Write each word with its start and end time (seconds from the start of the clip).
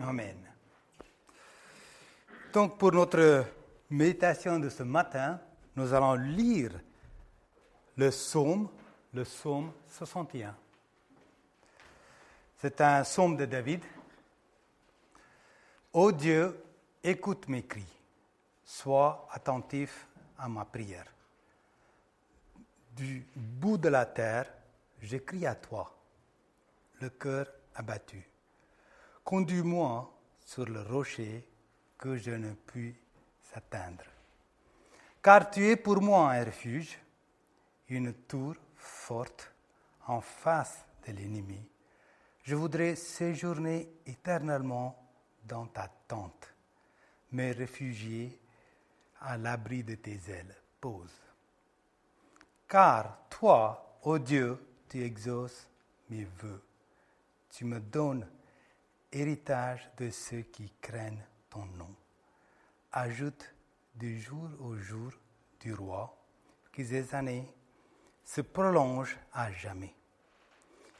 Amen. 0.00 0.36
Donc 2.52 2.78
pour 2.78 2.92
notre 2.92 3.44
méditation 3.90 4.58
de 4.58 4.70
ce 4.70 4.82
matin, 4.82 5.38
nous 5.76 5.92
allons 5.92 6.14
lire 6.14 6.72
le 7.96 8.08
psaume, 8.08 8.68
le 9.12 9.24
psaume 9.24 9.72
61. 9.88 10.56
C'est 12.56 12.80
un 12.80 13.02
psaume 13.02 13.36
de 13.36 13.44
David. 13.44 13.84
Ô 15.92 16.10
Dieu, 16.12 16.62
écoute 17.04 17.48
mes 17.48 17.64
cris, 17.64 17.98
sois 18.64 19.28
attentif 19.30 20.06
à 20.38 20.48
ma 20.48 20.64
prière. 20.64 21.06
Du 22.96 23.26
bout 23.36 23.76
de 23.76 23.88
la 23.88 24.06
terre, 24.06 24.46
je 25.02 25.18
crie 25.18 25.46
à 25.46 25.54
toi, 25.54 25.94
le 27.00 27.10
cœur 27.10 27.46
abattu. 27.74 28.29
Conduis-moi 29.30 30.12
sur 30.44 30.64
le 30.64 30.82
rocher 30.82 31.46
que 31.96 32.16
je 32.16 32.32
ne 32.32 32.52
puis 32.52 32.92
atteindre. 33.54 34.02
Car 35.22 35.48
tu 35.48 35.68
es 35.68 35.76
pour 35.76 36.02
moi 36.02 36.32
un 36.32 36.42
refuge, 36.42 36.98
une 37.90 38.12
tour 38.12 38.56
forte 38.74 39.54
en 40.08 40.20
face 40.20 40.84
de 41.06 41.12
l'ennemi. 41.12 41.64
Je 42.42 42.56
voudrais 42.56 42.96
séjourner 42.96 43.88
éternellement 44.04 45.00
dans 45.44 45.66
ta 45.66 45.86
tente, 46.08 46.52
me 47.30 47.54
réfugier 47.54 48.36
à 49.20 49.36
l'abri 49.36 49.84
de 49.84 49.94
tes 49.94 50.18
ailes. 50.28 50.56
Pause. 50.80 51.14
Car 52.66 53.16
toi, 53.30 53.96
ô 54.02 54.18
Dieu, 54.18 54.58
tu 54.88 55.04
exauces 55.04 55.68
mes 56.08 56.24
voeux. 56.24 56.64
Tu 57.52 57.64
me 57.64 57.78
donnes 57.78 58.26
héritage 59.12 59.90
de 59.96 60.10
ceux 60.10 60.42
qui 60.42 60.72
craignent 60.80 61.24
ton 61.48 61.64
nom. 61.64 61.94
Ajoute 62.92 63.54
du 63.94 64.20
jour 64.20 64.48
au 64.60 64.76
jour 64.76 65.12
du 65.60 65.74
roi 65.74 66.16
que 66.72 66.84
ces 66.84 67.14
années 67.14 67.46
se 68.24 68.40
prolongent 68.40 69.18
à 69.32 69.50
jamais. 69.52 69.94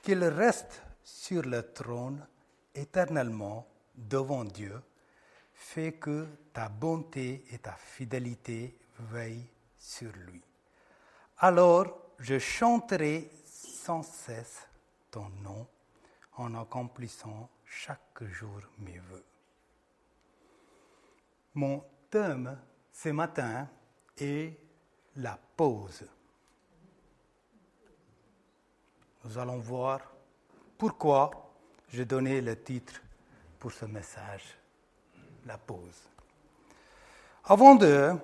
Qu'il 0.02 0.24
reste 0.24 0.82
sur 1.02 1.42
le 1.42 1.72
trône 1.72 2.26
éternellement 2.74 3.66
devant 3.94 4.44
Dieu, 4.44 4.80
fait 5.52 5.92
que 5.92 6.26
ta 6.52 6.68
bonté 6.68 7.44
et 7.50 7.58
ta 7.58 7.72
fidélité 7.72 8.76
veillent 8.98 9.48
sur 9.76 10.10
lui. 10.12 10.42
Alors 11.38 12.12
je 12.18 12.38
chanterai 12.38 13.30
sans 13.44 14.02
cesse 14.02 14.66
ton 15.10 15.28
nom 15.42 15.66
en 16.36 16.54
accomplissant 16.54 17.48
chaque 17.70 18.24
jour 18.24 18.60
mes 18.78 18.98
voeux. 18.98 19.24
Mon 21.54 21.84
thème 22.10 22.58
ce 22.92 23.10
matin 23.10 23.68
est 24.18 24.56
la 25.16 25.38
pause. 25.56 26.04
Nous 29.24 29.38
allons 29.38 29.58
voir 29.58 30.00
pourquoi 30.76 31.30
j'ai 31.88 32.04
donné 32.04 32.40
le 32.40 32.60
titre 32.60 33.00
pour 33.58 33.70
ce 33.70 33.84
message, 33.84 34.56
la 35.46 35.56
pause. 35.56 36.08
Avant 37.44 37.76
de 37.76 38.14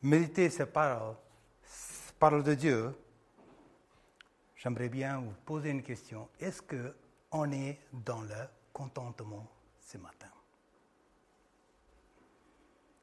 méditer 0.00 0.48
ces 0.48 0.66
paroles, 0.66 1.16
paroles 2.18 2.44
de 2.44 2.54
Dieu, 2.54 2.94
j'aimerais 4.54 4.88
bien 4.88 5.18
vous 5.18 5.34
poser 5.44 5.70
une 5.70 5.82
question. 5.82 6.28
Est-ce 6.38 6.62
qu'on 7.32 7.50
est 7.50 7.78
dans 7.90 8.20
le 8.20 8.46
contentement 8.74 9.48
ce 9.80 9.96
matin 9.96 10.28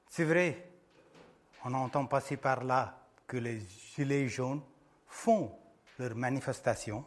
C'est 0.07 0.23
vrai, 0.23 0.69
on 1.65 1.73
entend 1.73 2.05
passer 2.05 2.37
par 2.37 2.63
là 2.63 2.95
que 3.25 3.37
les 3.37 3.59
gilets 3.59 4.27
jaunes 4.27 4.61
font 5.07 5.51
leur 5.97 6.15
manifestation 6.15 7.03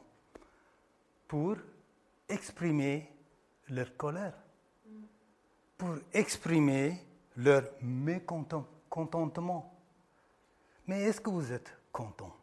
pour 1.28 1.56
exprimer 2.28 3.08
leur 3.68 3.96
colère, 3.96 4.34
pour 5.78 5.94
exprimer 6.12 7.06
leur 7.36 7.62
mécontentement. 7.82 9.72
Mais 10.88 11.02
est-ce 11.02 11.20
que 11.20 11.30
vous 11.30 11.52
êtes 11.52 11.72
content? 11.92 12.36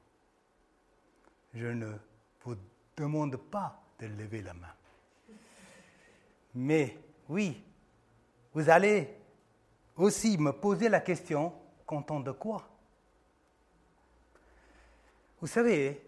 Je 1.54 1.68
ne 1.68 1.94
vous 2.46 2.56
demande 2.96 3.36
pas 3.36 3.84
de 4.00 4.08
lever 4.08 4.42
la 4.42 4.54
main. 4.54 4.74
Mais 6.56 6.98
oui, 7.28 7.64
vous 8.54 8.70
allez 8.70 9.16
aussi 9.96 10.38
me 10.38 10.52
poser 10.52 10.90
la 10.90 11.02
question, 11.02 11.54
content 11.86 12.20
de 12.20 12.32
quoi? 12.32 12.68
Vous 15.42 15.48
savez, 15.48 16.02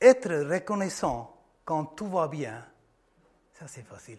être 0.00 0.32
reconnaissant 0.50 1.36
quand 1.64 1.84
tout 1.84 2.08
va 2.08 2.28
bien, 2.28 2.66
ça 3.54 3.66
c'est 3.66 3.82
facile. 3.82 4.18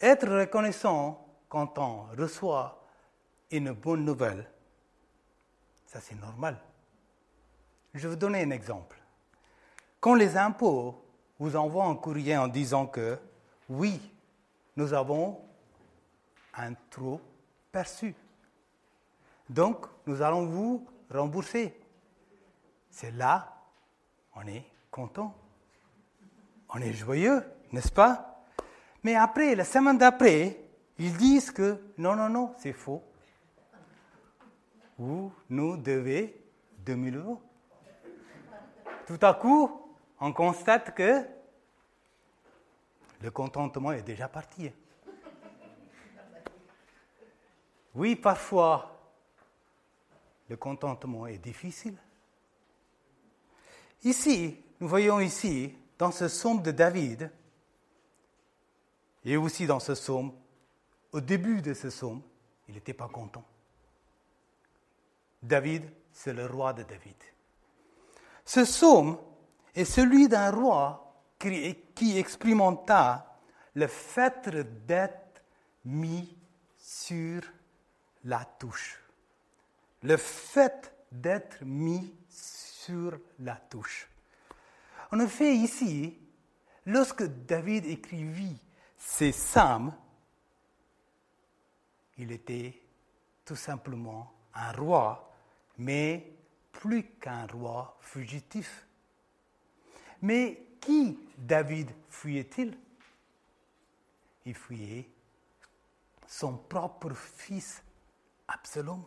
Être 0.00 0.28
reconnaissant 0.28 1.26
quand 1.48 1.78
on 1.78 2.02
reçoit 2.16 2.82
une 3.50 3.72
bonne 3.72 4.04
nouvelle, 4.04 4.48
ça 5.86 6.00
c'est 6.00 6.14
normal. 6.14 6.58
Je 7.94 8.00
vais 8.00 8.08
vous 8.08 8.16
donner 8.16 8.42
un 8.42 8.50
exemple. 8.50 8.96
Quand 10.00 10.14
les 10.14 10.36
impôts 10.36 11.02
vous 11.38 11.56
envoient 11.56 11.86
un 11.86 11.96
courrier 11.96 12.36
en 12.36 12.48
disant 12.48 12.86
que 12.86 13.18
oui, 13.68 14.00
nous 14.76 14.92
avons 14.92 15.40
un 16.54 16.74
trop 16.90 17.20
perçu. 17.72 18.14
Donc, 19.48 19.86
nous 20.06 20.22
allons 20.22 20.46
vous 20.46 20.86
rembourser. 21.10 21.78
C'est 22.90 23.10
là, 23.12 23.54
on 24.34 24.46
est 24.46 24.64
content. 24.90 25.34
On 26.70 26.78
est 26.80 26.92
joyeux, 26.92 27.44
n'est-ce 27.72 27.92
pas? 27.92 28.44
Mais 29.02 29.14
après, 29.14 29.54
la 29.54 29.64
semaine 29.64 29.98
d'après, 29.98 30.58
ils 30.98 31.16
disent 31.16 31.50
que 31.50 31.78
non, 31.98 32.16
non, 32.16 32.28
non, 32.28 32.54
c'est 32.58 32.72
faux. 32.72 33.02
Vous 34.98 35.32
nous 35.50 35.76
devez 35.76 36.42
2000 36.78 37.16
euros. 37.16 37.40
Tout 39.06 39.18
à 39.20 39.34
coup, 39.34 39.85
on 40.20 40.32
constate 40.32 40.94
que 40.94 41.24
le 43.20 43.30
contentement 43.30 43.92
est 43.92 44.02
déjà 44.02 44.28
parti. 44.28 44.70
Oui, 47.94 48.14
parfois, 48.14 49.00
le 50.48 50.56
contentement 50.56 51.26
est 51.26 51.38
difficile. 51.38 51.96
Ici, 54.04 54.62
nous 54.80 54.88
voyons 54.88 55.20
ici, 55.20 55.74
dans 55.98 56.12
ce 56.12 56.26
psaume 56.26 56.62
de 56.62 56.70
David, 56.70 57.30
et 59.24 59.36
aussi 59.36 59.66
dans 59.66 59.80
ce 59.80 59.92
psaume, 59.92 60.32
au 61.12 61.20
début 61.20 61.62
de 61.62 61.74
ce 61.74 61.88
psaume, 61.88 62.22
il 62.68 62.74
n'était 62.74 62.92
pas 62.92 63.08
content. 63.08 63.44
David, 65.42 65.90
c'est 66.12 66.32
le 66.32 66.46
roi 66.46 66.72
de 66.72 66.82
David. 66.82 67.16
Ce 68.44 68.60
psaume 68.60 69.18
est 69.76 69.84
celui 69.84 70.26
d'un 70.26 70.50
roi 70.50 71.14
qui 71.38 72.18
expérimenta 72.18 73.38
le 73.74 73.86
fait 73.86 74.48
d'être 74.86 75.42
mis 75.84 76.36
sur 76.78 77.42
la 78.24 78.44
touche. 78.58 78.98
Le 80.02 80.16
fait 80.16 80.94
d'être 81.12 81.62
mis 81.62 82.14
sur 82.28 83.18
la 83.40 83.56
touche. 83.56 84.08
En 85.12 85.20
effet, 85.20 85.54
ici, 85.54 86.18
lorsque 86.86 87.24
David 87.24 87.84
écrivit 87.84 88.58
ces 88.96 89.30
psaumes, 89.30 89.92
il 92.16 92.32
était 92.32 92.80
tout 93.44 93.56
simplement 93.56 94.32
un 94.54 94.72
roi, 94.72 95.32
mais 95.76 96.32
plus 96.72 97.04
qu'un 97.20 97.46
roi 97.46 97.98
fugitif. 98.00 98.85
Mais 100.26 100.60
qui 100.80 101.16
David 101.38 101.88
fuyait-il? 102.08 102.76
Il 104.44 104.56
fuyait 104.56 105.08
son 106.26 106.56
propre 106.56 107.14
fils 107.14 107.80
Absalom, 108.48 109.04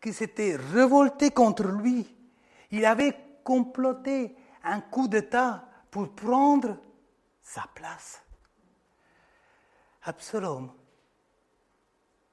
qui 0.00 0.12
s'était 0.12 0.54
révolté 0.54 1.32
contre 1.32 1.64
lui. 1.64 2.06
Il 2.70 2.84
avait 2.84 3.16
comploté 3.42 4.36
un 4.62 4.80
coup 4.80 5.08
d'État 5.08 5.68
pour 5.90 6.14
prendre 6.14 6.78
sa 7.42 7.64
place. 7.74 8.22
Absalom, 10.04 10.72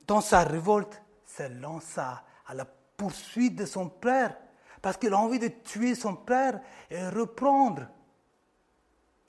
dans 0.05 0.21
sa 0.21 0.43
révolte, 0.43 1.01
se 1.25 1.49
lança 1.59 2.23
à 2.45 2.53
la 2.53 2.65
poursuite 2.65 3.55
de 3.55 3.65
son 3.65 3.89
père 3.89 4.37
parce 4.83 4.97
qu'il 4.97 5.13
a 5.13 5.17
envie 5.17 5.39
de 5.39 5.47
tuer 5.47 5.95
son 5.95 6.13
père 6.13 6.59
et 6.91 7.07
reprendre 7.07 7.87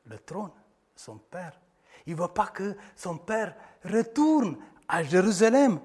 le 0.07 0.19
trône. 0.19 0.51
son 0.97 1.19
père. 1.19 1.61
Il 2.07 2.17
ne 2.17 2.21
veut 2.21 2.29
pas 2.29 2.49
que 2.49 2.77
son 2.97 3.19
père 3.19 3.57
retourne 3.85 4.59
à 4.89 5.05
Jérusalem. 5.05 5.81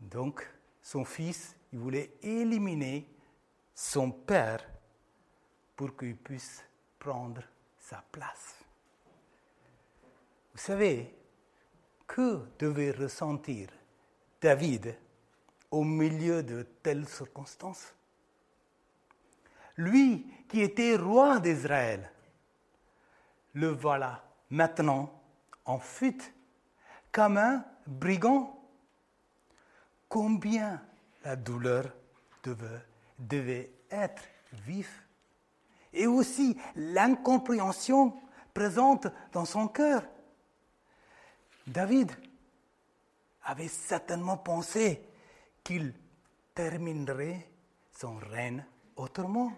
Donc, 0.00 0.48
son 0.80 1.04
fils, 1.04 1.56
il 1.72 1.80
voulait 1.80 2.14
éliminer 2.22 3.12
son 3.74 4.12
père 4.12 4.64
pour 5.74 5.96
qu'il 5.96 6.16
puisse 6.16 6.64
prendre 7.00 7.42
sa 7.78 8.02
place. 8.12 8.54
Vous 10.52 10.60
savez, 10.60 11.14
que 12.06 12.44
devait 12.60 12.92
ressentir 12.92 13.68
David 14.40 14.96
au 15.70 15.84
milieu 15.84 16.42
de 16.42 16.62
telles 16.82 17.08
circonstances 17.08 17.94
Lui 19.76 20.26
qui 20.48 20.62
était 20.62 20.96
roi 20.96 21.40
d'Israël, 21.40 22.10
le 23.54 23.68
voilà 23.68 24.24
maintenant 24.50 25.12
en 25.64 25.78
fuite 25.78 26.32
comme 27.12 27.36
un 27.36 27.64
brigand. 27.86 28.54
Combien 30.08 30.82
la 31.24 31.36
douleur 31.36 31.92
devait, 33.18 33.70
être 33.90 34.22
vive 34.52 34.90
et 35.92 36.06
aussi 36.06 36.56
l'incompréhension 36.76 38.14
présente 38.54 39.08
dans 39.32 39.44
son 39.44 39.66
cœur. 39.68 40.02
David 41.66 42.12
avait 43.42 43.68
certainement 43.68 44.36
pensé 44.36 45.02
qu'il 45.68 45.92
terminerait 46.54 47.46
son 47.92 48.16
règne 48.16 48.64
autrement. 48.96 49.52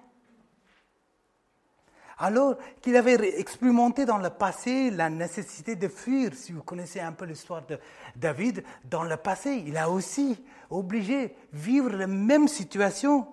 Alors 2.18 2.56
qu'il 2.80 2.96
avait 2.96 3.38
expérimenté 3.38 4.04
dans 4.04 4.18
le 4.18 4.28
passé 4.28 4.90
la 4.90 5.08
nécessité 5.08 5.76
de 5.76 5.86
fuir, 5.86 6.34
si 6.34 6.50
vous 6.50 6.64
connaissez 6.64 6.98
un 6.98 7.12
peu 7.12 7.26
l'histoire 7.26 7.64
de 7.64 7.78
David, 8.16 8.64
dans 8.84 9.04
le 9.04 9.16
passé, 9.16 9.62
il 9.64 9.76
a 9.76 9.88
aussi 9.88 10.44
obligé 10.68 11.36
vivre 11.52 11.90
la 11.90 12.08
même 12.08 12.48
situation. 12.48 13.28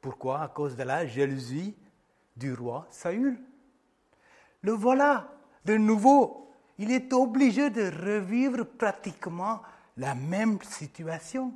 Pourquoi? 0.00 0.40
À 0.40 0.48
cause 0.48 0.76
de 0.76 0.82
la 0.82 1.06
jalousie 1.06 1.76
du 2.38 2.54
roi 2.54 2.86
Saül. 2.90 3.38
Le 4.62 4.72
voilà 4.72 5.30
de 5.66 5.76
nouveau 5.76 6.40
il 6.80 6.90
est 6.90 7.12
obligé 7.12 7.68
de 7.68 7.90
revivre 8.06 8.64
pratiquement 8.64 9.60
la 10.00 10.14
même 10.14 10.60
situation. 10.62 11.52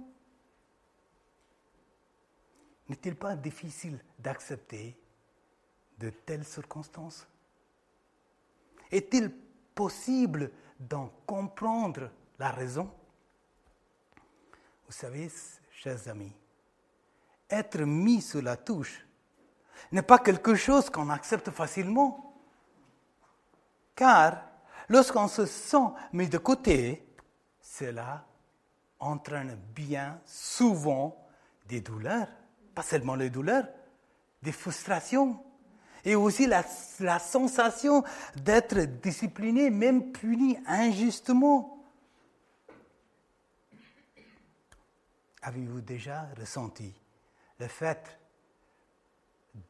N'est-il 2.91 3.17
pas 3.17 3.35
difficile 3.35 3.99
d'accepter 4.19 4.95
de 5.99 6.11
telles 6.11 6.45
circonstances? 6.45 7.27
Est-il 8.91 9.33
possible 9.75 10.51
d'en 10.79 11.09
comprendre 11.27 12.11
la 12.39 12.51
raison? 12.51 12.93
Vous 14.87 14.93
savez, 14.93 15.33
chers 15.71 16.07
amis, 16.09 16.33
être 17.49 17.81
mis 17.81 18.21
sur 18.21 18.43
la 18.43 18.59
touche 18.59 19.07
n'est 19.91 20.03
pas 20.03 20.19
quelque 20.19 20.55
chose 20.55 20.91
qu'on 20.91 21.09
accepte 21.09 21.51
facilement. 21.51 22.39
Car 23.97 24.51
Lorsqu'on 24.89 25.29
se 25.29 25.47
sent 25.47 25.87
mis 26.13 26.29
de 26.29 26.37
côté, 26.37 27.07
cela 27.59 28.27
entraîne 29.05 29.57
bien 29.75 30.21
souvent 30.25 31.17
des 31.67 31.81
douleurs, 31.81 32.29
pas 32.75 32.83
seulement 32.83 33.15
les 33.15 33.31
douleurs, 33.31 33.67
des 34.43 34.53
frustrations 34.53 35.43
et 36.05 36.15
aussi 36.15 36.47
la, 36.47 36.65
la 37.01 37.19
sensation 37.19 38.05
d'être 38.37 38.81
discipliné, 38.81 39.71
même 39.71 40.13
puni 40.13 40.59
injustement. 40.67 41.83
Avez-vous 45.43 45.81
déjà 45.81 46.27
ressenti 46.39 46.95
le 47.59 47.69
fait 47.69 48.19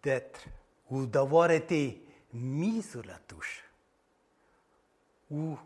d'être 0.03 0.47
ou 0.91 1.07
d'avoir 1.07 1.51
été 1.51 2.05
mis 2.33 2.83
sur 2.83 3.05
la 3.05 3.19
touche 3.19 3.65
ou 5.31 5.57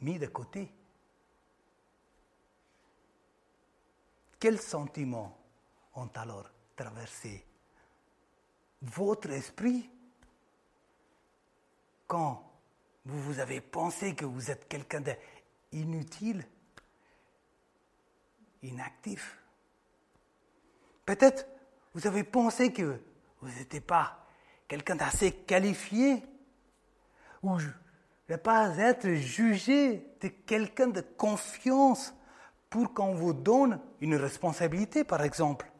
mis 0.00 0.18
de 0.18 0.26
côté? 0.26 0.72
Quels 4.40 4.60
sentiments 4.60 5.36
ont 5.94 6.08
alors 6.14 6.50
traversé 6.74 7.44
votre 8.80 9.28
esprit 9.30 9.90
quand 12.06 12.50
vous 13.04 13.22
vous 13.22 13.38
avez 13.38 13.60
pensé 13.60 14.14
que 14.14 14.24
vous 14.24 14.50
êtes 14.50 14.66
quelqu'un 14.66 15.02
d'inutile, 15.70 16.46
inactif? 18.62 19.38
Peut-être 21.04 21.46
vous 21.92 22.06
avez 22.06 22.24
pensé 22.24 22.72
que 22.72 22.98
vous 23.42 23.48
n'étiez 23.58 23.82
pas 23.82 24.24
quelqu'un 24.66 24.96
d'assez 24.96 25.32
qualifié 25.32 26.24
ou 27.42 27.58
ne 28.28 28.36
pas 28.36 28.74
être 28.78 29.12
jugé 29.12 30.02
de 30.22 30.28
quelqu'un 30.28 30.86
de 30.86 31.02
confiance 31.02 32.14
pour 32.70 32.94
qu'on 32.94 33.12
vous 33.14 33.32
donne 33.32 33.80
une 34.00 34.14
responsabilité, 34.14 35.04
par 35.04 35.22
exemple. 35.22 35.70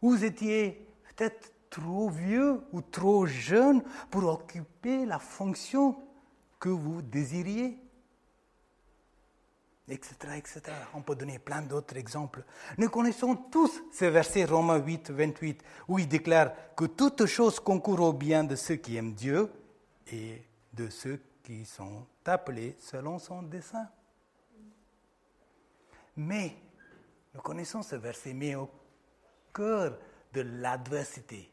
Vous 0.00 0.24
étiez 0.24 0.88
peut-être 1.14 1.52
trop 1.70 2.08
vieux 2.08 2.62
ou 2.72 2.80
trop 2.80 3.26
jeune 3.26 3.82
pour 4.10 4.24
occuper 4.24 5.04
la 5.04 5.18
fonction 5.18 5.96
que 6.58 6.70
vous 6.70 7.02
désiriez, 7.02 7.78
etc., 9.88 10.14
etc. 10.36 10.62
On 10.94 11.02
peut 11.02 11.14
donner 11.14 11.38
plein 11.38 11.60
d'autres 11.60 11.96
exemples. 11.96 12.44
Nous 12.78 12.88
connaissons 12.88 13.36
tous 13.36 13.82
ce 13.92 14.06
verset 14.06 14.44
Romains 14.46 14.78
8, 14.78 15.10
28, 15.10 15.62
où 15.88 15.98
il 15.98 16.08
déclare 16.08 16.52
que 16.74 16.86
toute 16.86 17.26
chose 17.26 17.60
concourt 17.60 18.00
au 18.00 18.12
bien 18.12 18.42
de 18.42 18.56
ceux 18.56 18.76
qui 18.76 18.96
aiment 18.96 19.14
Dieu 19.14 19.50
et 20.10 20.42
de 20.72 20.88
ceux 20.88 21.20
qui 21.42 21.64
sont 21.64 22.06
appelés 22.24 22.74
selon 22.80 23.18
son 23.18 23.42
dessein. 23.42 23.86
Mais, 26.16 26.56
nous 27.34 27.40
connaissons 27.40 27.82
ce 27.82 27.96
verset, 27.96 28.32
mais 28.32 28.54
au 28.54 28.70
cœur 29.52 29.98
de 30.32 30.40
l'adversité, 30.40 31.50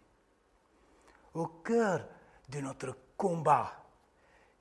au 1.33 1.47
cœur 1.47 2.07
de 2.49 2.59
notre 2.61 2.95
combat, 3.17 3.71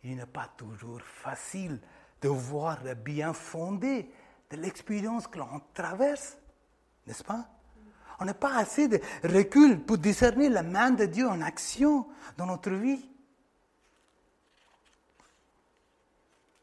il 0.02 0.16
n'est 0.16 0.26
pas 0.26 0.50
toujours 0.56 1.00
facile 1.00 1.80
de 2.20 2.28
voir 2.28 2.82
le 2.82 2.94
bien 2.94 3.32
fondé 3.32 4.10
de 4.50 4.56
l'expérience 4.56 5.26
que 5.26 5.38
l'on 5.38 5.60
traverse, 5.72 6.36
n'est-ce 7.06 7.24
pas? 7.24 7.48
On 8.20 8.24
n'a 8.24 8.34
pas 8.34 8.56
assez 8.56 8.88
de 8.88 9.00
recul 9.24 9.80
pour 9.80 9.98
discerner 9.98 10.48
la 10.48 10.62
main 10.62 10.90
de 10.90 11.06
Dieu 11.06 11.26
en 11.26 11.40
action 11.40 12.06
dans 12.36 12.46
notre 12.46 12.70
vie. 12.70 13.08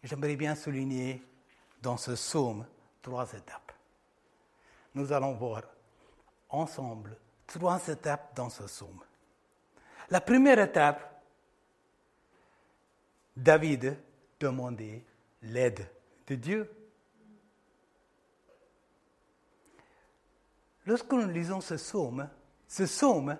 J'aimerais 0.04 0.38
bien 0.38 0.56
souligner 0.56 1.22
dans 1.82 1.98
ce 1.98 2.12
psaume 2.12 2.66
trois 3.02 3.32
étapes. 3.34 3.72
Nous 4.96 5.12
allons 5.12 5.34
voir 5.34 5.64
ensemble 6.50 7.18
trois 7.46 7.88
étapes 7.88 8.36
dans 8.36 8.50
ce 8.50 8.64
psaume. 8.64 9.04
La 10.10 10.22
première 10.22 10.60
étape, 10.60 11.22
David 13.36 13.98
demandait 14.40 15.04
l'aide 15.44 15.88
de 16.28 16.36
Dieu. 16.36 16.72
Lorsque 20.86 21.12
nous 21.12 21.28
lisons 21.30 21.62
ce 21.62 21.76
psaume, 21.76 22.28
ce 22.68 22.84
psaume 22.84 23.38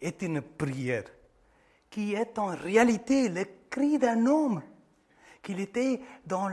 est 0.00 0.22
une 0.22 0.40
prière 0.40 1.04
qui 1.90 2.14
est 2.14 2.38
en 2.38 2.48
réalité 2.56 3.28
le 3.28 3.44
cri 3.70 3.98
d'un 3.98 4.26
homme 4.26 4.62
qu'il 5.46 5.60
était 5.60 6.00
dans 6.26 6.50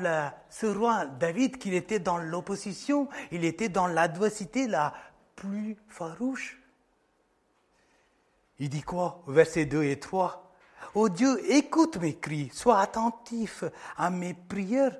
ce 0.51 0.67
roi 0.67 1.07
David, 1.07 1.57
qu'il 1.57 1.73
était 1.73 1.97
dans 1.97 2.19
l'opposition, 2.19 3.09
il 3.31 3.43
était 3.43 3.67
dans 3.69 3.87
l'adversité 3.87 4.67
la 4.67 4.93
plus 5.35 5.75
farouche. 5.87 6.61
Il 8.59 8.69
dit 8.69 8.83
quoi 8.83 9.23
Versets 9.25 9.65
2 9.65 9.83
et 9.83 9.99
3. 9.99 10.53
Oh 10.93 11.09
Dieu, 11.09 11.39
écoute 11.51 11.97
mes 11.97 12.15
cris, 12.17 12.51
sois 12.53 12.79
attentif 12.81 13.63
à 13.97 14.11
mes 14.11 14.35
prières. 14.35 14.95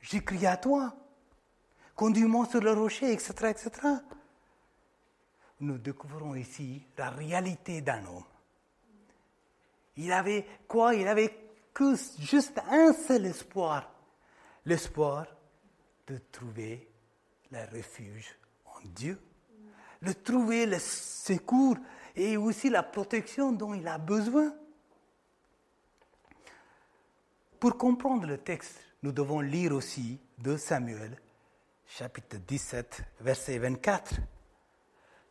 J'écris 0.00 0.44
à 0.44 0.56
toi. 0.56 0.92
Conduis-moi 1.94 2.46
sur 2.46 2.60
le 2.60 2.72
rocher, 2.72 3.12
etc., 3.12 3.32
etc. 3.50 3.70
Nous 5.60 5.78
découvrons 5.78 6.34
ici 6.34 6.84
la 6.96 7.10
réalité 7.10 7.80
d'un 7.80 8.04
homme. 8.06 8.24
Il 9.96 10.10
avait 10.12 10.44
quoi? 10.66 10.96
Il 10.96 11.06
avait 11.06 11.47
juste 12.20 12.60
un 12.70 12.92
seul 12.92 13.26
espoir, 13.26 13.90
l'espoir 14.64 15.26
de 16.06 16.18
trouver 16.32 16.88
le 17.50 17.58
refuge 17.72 18.34
en 18.66 18.80
Dieu, 18.84 19.20
de 20.02 20.12
trouver 20.12 20.66
le 20.66 20.78
secours 20.78 21.76
et 22.14 22.36
aussi 22.36 22.70
la 22.70 22.82
protection 22.82 23.52
dont 23.52 23.74
il 23.74 23.86
a 23.86 23.98
besoin. 23.98 24.52
Pour 27.60 27.76
comprendre 27.76 28.26
le 28.26 28.38
texte, 28.38 28.80
nous 29.02 29.12
devons 29.12 29.40
lire 29.40 29.72
aussi 29.72 30.20
2 30.38 30.56
Samuel, 30.56 31.20
chapitre 31.86 32.36
17, 32.36 33.02
verset 33.20 33.58
24. 33.58 34.14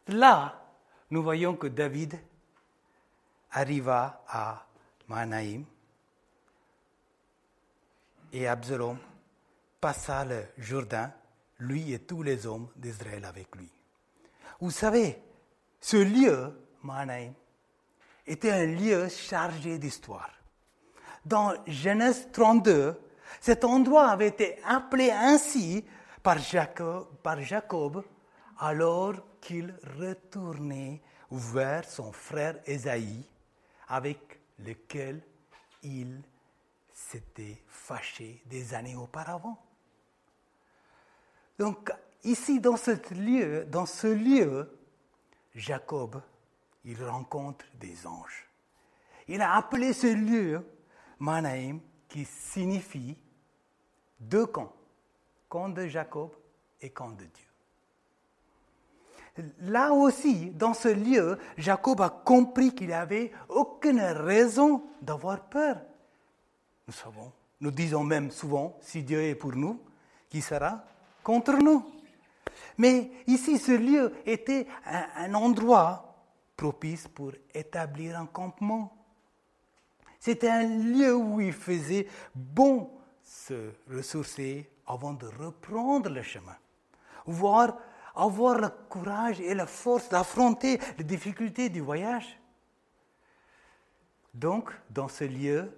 Là, 0.09 0.63
nous 1.09 1.23
voyons 1.23 1.55
que 1.55 1.67
David 1.67 2.19
arriva 3.51 4.23
à 4.27 4.67
Manaïm 5.07 5.65
et 8.31 8.47
Absalom 8.47 8.97
passa 9.79 10.25
le 10.25 10.45
Jourdain, 10.57 11.11
lui 11.59 11.93
et 11.93 11.99
tous 11.99 12.23
les 12.23 12.45
hommes 12.45 12.67
d'Israël 12.75 13.25
avec 13.25 13.55
lui. 13.55 13.69
Vous 14.59 14.71
savez, 14.71 15.21
ce 15.79 15.97
lieu, 15.97 16.51
Manaïm, 16.83 17.33
était 18.25 18.51
un 18.51 18.65
lieu 18.65 19.07
chargé 19.09 19.77
d'histoire. 19.77 20.31
Dans 21.25 21.53
Genèse 21.65 22.27
32, 22.31 22.99
cet 23.39 23.63
endroit 23.63 24.09
avait 24.09 24.27
été 24.27 24.59
appelé 24.65 25.11
ainsi 25.11 25.85
par 26.23 26.39
Jacob, 26.39 27.07
par 27.21 27.41
Jacob 27.41 28.03
alors 28.59 29.15
qu'il 29.39 29.75
retournait 29.99 31.01
vers 31.31 31.85
son 31.85 32.11
frère 32.11 32.59
Esaïe, 32.65 33.23
avec 33.87 34.39
lequel 34.59 35.21
il 35.83 36.21
s'était 36.97 37.61
fâché 37.67 38.41
des 38.47 38.73
années 38.73 38.95
auparavant. 38.95 39.63
Donc, 41.59 41.91
ici, 42.23 42.59
dans 42.59 42.75
ce 42.75 43.13
lieu, 43.13 43.65
dans 43.65 43.85
ce 43.85 44.07
lieu, 44.07 44.75
Jacob, 45.53 46.19
il 46.85 47.03
rencontre 47.03 47.65
des 47.75 48.07
anges. 48.07 48.47
Il 49.27 49.41
a 49.41 49.55
appelé 49.55 49.93
ce 49.93 50.07
lieu 50.07 50.65
Manaïm, 51.19 51.79
qui 52.07 52.25
signifie 52.25 53.15
deux 54.19 54.47
camps, 54.47 54.73
camp 55.49 55.69
de 55.69 55.85
Jacob 55.85 56.31
et 56.81 56.89
camp 56.89 57.11
de 57.11 57.25
Dieu. 57.25 57.45
Là 59.59 59.93
aussi, 59.93 60.49
dans 60.49 60.73
ce 60.73 60.87
lieu, 60.87 61.37
Jacob 61.57 62.01
a 62.01 62.09
compris 62.09 62.73
qu'il 62.73 62.89
n'avait 62.89 63.31
aucune 63.49 64.01
raison 64.01 64.83
d'avoir 65.01 65.41
peur. 65.41 65.77
Nous 66.87 66.93
savons, 66.93 67.31
nous 67.59 67.71
disons 67.71 68.03
même 68.03 68.31
souvent, 68.31 68.77
si 68.81 69.03
Dieu 69.03 69.21
est 69.21 69.35
pour 69.35 69.53
nous, 69.53 69.81
qui 70.29 70.41
sera 70.41 70.83
contre 71.23 71.53
nous 71.53 71.85
Mais 72.77 73.11
ici, 73.27 73.57
ce 73.57 73.73
lieu 73.73 74.13
était 74.25 74.67
un, 74.85 75.33
endroit 75.33 76.15
propice 76.55 77.07
pour 77.07 77.33
établir 77.53 78.17
un 78.17 78.25
campement. 78.25 78.95
C'était 80.19 80.49
un 80.49 80.63
lieu 80.63 81.15
où 81.15 81.41
il 81.41 81.53
faisait 81.53 82.07
bon 82.33 82.89
se 83.21 83.71
ressourcer 83.91 84.69
avant 84.87 85.13
de 85.13 85.27
reprendre 85.27 86.09
le 86.09 86.21
chemin, 86.21 86.55
voire 87.25 87.77
avoir 88.15 88.57
le 88.59 88.69
courage 88.89 89.41
et 89.41 89.53
la 89.53 89.67
force 89.67 90.07
d'affronter 90.09 90.79
les 90.97 91.03
difficultés 91.03 91.69
du 91.69 91.81
voyage. 91.81 92.39
Donc, 94.33 94.71
dans 94.89 95.07
ce 95.07 95.25
lieu, 95.25 95.71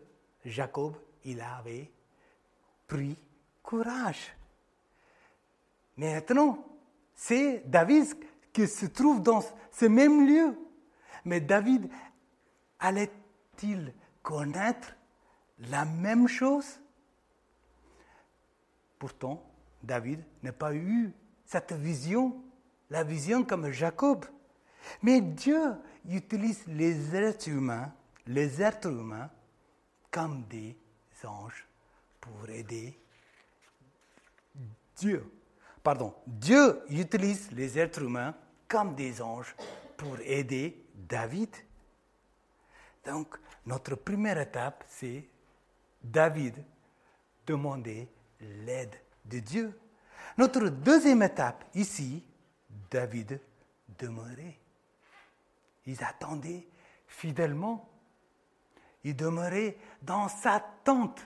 Jacob, 0.45 0.95
il 1.25 1.41
avait 1.41 1.91
pris 2.87 3.17
courage. 3.61 4.35
Maintenant, 5.97 6.65
c'est 7.13 7.63
David 7.65 8.07
qui 8.53 8.67
se 8.67 8.85
trouve 8.85 9.21
dans 9.21 9.43
ce 9.71 9.85
même 9.85 10.27
lieu. 10.27 10.57
Mais 11.25 11.41
David 11.41 11.89
allait-il 12.79 13.93
connaître 14.23 14.95
la 15.59 15.85
même 15.85 16.27
chose? 16.27 16.79
Pourtant, 18.97 19.43
David 19.83 20.23
n'a 20.43 20.53
pas 20.53 20.73
eu 20.73 21.13
cette 21.45 21.73
vision, 21.73 22.41
la 22.89 23.03
vision 23.03 23.43
comme 23.43 23.69
Jacob. 23.71 24.25
Mais 25.01 25.21
Dieu 25.21 25.75
utilise 26.09 26.65
les 26.67 27.15
êtres 27.15 27.49
humains, 27.49 27.93
les 28.25 28.61
êtres 28.61 28.89
humains, 28.89 29.29
comme 30.11 30.43
des 30.47 30.75
anges 31.23 31.65
pour 32.19 32.49
aider 32.49 32.97
Dieu. 34.95 35.31
Pardon, 35.83 36.13
Dieu 36.27 36.81
utilise 36.89 37.51
les 37.51 37.79
êtres 37.79 38.03
humains 38.03 38.35
comme 38.67 38.95
des 38.95 39.21
anges 39.21 39.55
pour 39.97 40.19
aider 40.19 40.85
David. 40.93 41.55
Donc, 43.05 43.37
notre 43.65 43.95
première 43.95 44.39
étape, 44.39 44.83
c'est 44.87 45.25
David 46.03 46.55
demander 47.45 48.07
l'aide 48.39 48.95
de 49.25 49.39
Dieu. 49.39 49.79
Notre 50.37 50.69
deuxième 50.69 51.23
étape 51.23 51.65
ici, 51.75 52.23
David 52.91 53.39
demeurait. 53.97 54.57
Il 55.85 56.03
attendait 56.03 56.67
fidèlement. 57.07 57.88
Il 59.03 59.15
demeurait 59.15 59.77
dans 60.01 60.27
sa 60.27 60.59
tente. 60.83 61.21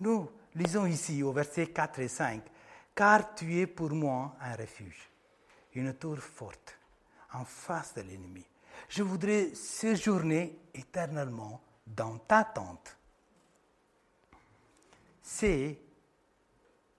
Nous 0.00 0.30
lisons 0.54 0.86
ici 0.86 1.22
au 1.22 1.32
verset 1.32 1.68
4 1.68 2.00
et 2.00 2.08
5, 2.08 2.42
Car 2.94 3.34
tu 3.34 3.58
es 3.58 3.66
pour 3.66 3.90
moi 3.90 4.36
un 4.40 4.54
refuge, 4.56 5.10
une 5.74 5.94
tour 5.94 6.18
forte 6.18 6.78
en 7.32 7.44
face 7.44 7.94
de 7.94 8.02
l'ennemi. 8.02 8.44
Je 8.88 9.02
voudrais 9.02 9.54
séjourner 9.54 10.58
éternellement 10.72 11.60
dans 11.86 12.18
ta 12.18 12.44
tente. 12.44 12.96
C'est 15.22 15.78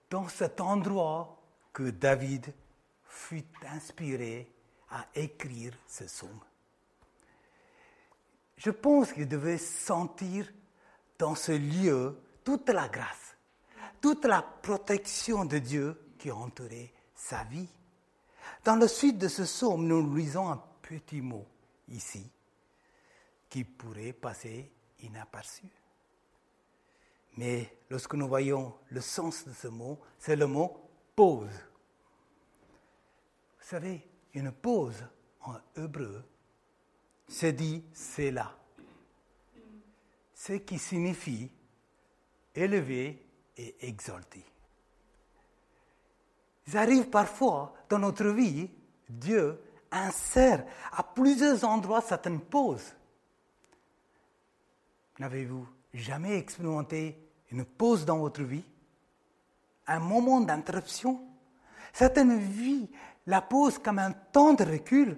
dans 0.10 0.28
cet 0.28 0.62
endroit 0.62 1.42
que 1.74 1.90
David 1.90 2.54
fut 3.04 3.46
inspiré 3.72 4.52
à 4.90 5.06
écrire 5.16 5.74
ce 5.88 6.06
psaume. 6.06 6.40
Je 8.58 8.72
pense 8.72 9.12
qu'il 9.12 9.28
devait 9.28 9.58
sentir 9.58 10.52
dans 11.18 11.36
ce 11.36 11.52
lieu 11.52 12.18
toute 12.44 12.70
la 12.70 12.88
grâce, 12.88 13.36
toute 14.02 14.26
la 14.26 14.42
protection 14.42 15.46
de 15.46 15.58
Dieu 15.58 16.00
qui 16.18 16.32
entourait 16.32 16.94
sa 17.14 17.44
vie. 17.44 17.68
Dans 18.64 18.76
le 18.76 18.88
suite 18.88 19.18
de 19.18 19.28
ce 19.28 19.44
psaume, 19.44 19.86
nous 19.86 20.16
lisons 20.16 20.50
un 20.50 20.64
petit 20.82 21.22
mot 21.22 21.46
ici 21.90 22.30
qui 23.50 23.64
pourrait 23.64 24.14
passer 24.14 24.72
inaperçu. 25.02 25.66
Mais 27.38 27.78
lorsque 27.90 28.14
nous 28.16 28.28
voyons 28.28 28.74
le 28.90 29.02
sens 29.02 29.46
de 29.46 29.54
ce 29.54 29.68
mot, 29.68 30.00
c'est 30.18 30.36
le 30.36 30.48
mot 30.48 30.90
pause. 31.16 31.50
Vous 33.60 33.68
savez, 33.68 34.08
une 34.34 34.52
pause 34.52 35.04
en 35.42 35.56
hébreu 35.76 36.24
se 37.28 37.48
dit 37.48 37.84
c'est 37.94 38.32
là. 38.32 38.56
Ce 40.34 40.54
qui 40.54 40.78
signifie 40.78 41.50
élever 42.54 43.26
et 43.58 43.76
exalter. 43.82 44.44
Il 46.68 46.78
arrive 46.78 47.10
parfois 47.10 47.74
dans 47.90 48.00
notre 48.00 48.28
vie, 48.28 48.70
Dieu 49.08 49.60
insère 49.92 50.66
à 50.92 51.04
plusieurs 51.04 51.64
endroits 51.64 52.02
certaines 52.02 52.42
pauses. 52.42 52.94
N'avez-vous 55.20 55.68
jamais 55.94 56.38
expérimenté 56.38 57.18
une 57.52 57.66
pause 57.66 58.06
dans 58.06 58.18
votre 58.18 58.44
vie, 58.44 58.66
un 59.88 60.00
moment 60.00 60.42
d'interruption? 60.42 61.22
Certaines 61.94 62.38
vies 62.40 62.90
la 63.28 63.42
pause 63.42 63.78
comme 63.78 64.00
un 64.00 64.12
temps 64.12 64.54
de 64.54 64.64
recul, 64.64 65.18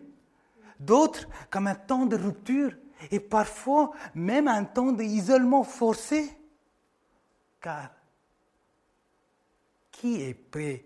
d'autres 0.79 1.27
comme 1.49 1.67
un 1.67 1.75
temps 1.75 2.05
de 2.05 2.15
rupture 2.15 2.75
et 3.11 3.19
parfois 3.19 3.91
même 4.15 4.47
un 4.47 4.63
temps 4.63 4.91
d'isolement 4.91 5.63
forcé. 5.63 6.29
Car 7.61 7.91
qui 9.91 10.21
est 10.21 10.33
prêt 10.33 10.85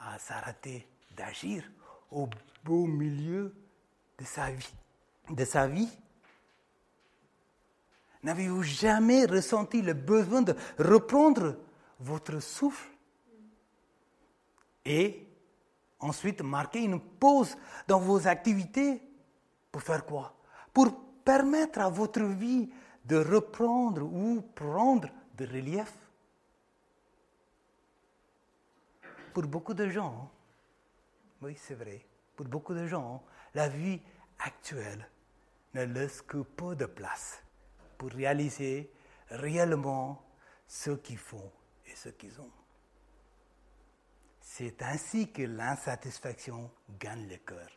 à 0.00 0.18
s'arrêter 0.18 0.88
d'agir 1.16 1.62
au 2.10 2.28
beau 2.64 2.86
milieu 2.86 3.54
de 4.18 4.24
sa 4.24 4.50
vie, 4.50 4.74
de 5.30 5.44
sa 5.44 5.68
vie? 5.68 5.90
N'avez-vous 8.22 8.64
jamais 8.64 9.24
ressenti 9.24 9.82
le 9.82 9.94
besoin 9.94 10.42
de 10.42 10.56
reprendre 10.78 11.56
votre 12.00 12.40
souffle? 12.40 12.90
Ensuite 16.00 16.42
marquer 16.42 16.82
une 16.82 17.00
pause 17.00 17.56
dans 17.86 17.98
vos 17.98 18.26
activités 18.26 19.02
pour 19.70 19.82
faire 19.82 20.04
quoi? 20.04 20.34
Pour 20.72 20.94
permettre 21.24 21.80
à 21.80 21.88
votre 21.88 22.22
vie 22.22 22.70
de 23.04 23.16
reprendre 23.16 24.02
ou 24.02 24.42
prendre 24.54 25.08
de 25.36 25.46
relief. 25.46 25.92
Pour 29.32 29.44
beaucoup 29.44 29.74
de 29.74 29.88
gens, 29.88 30.30
oui 31.42 31.56
c'est 31.56 31.74
vrai, 31.74 32.06
pour 32.34 32.46
beaucoup 32.46 32.74
de 32.74 32.86
gens, 32.86 33.22
la 33.54 33.68
vie 33.68 34.00
actuel 34.38 35.08
ne 35.74 35.84
laisse 35.84 36.22
que 36.22 36.38
peu 36.38 36.74
de 36.74 36.86
place 36.86 37.42
pour 37.98 38.10
réaliser 38.10 38.90
réellement 39.28 40.22
ce 40.66 40.90
qu'ils 40.90 41.18
font 41.18 41.50
et 41.86 41.94
ce 41.94 42.08
qu'ils 42.08 42.40
ont. 42.40 42.50
C'est 44.58 44.80
ainsi 44.80 45.30
que 45.30 45.42
l'insatisfaction 45.42 46.70
gagne 46.98 47.28
le 47.28 47.36
cœur. 47.36 47.68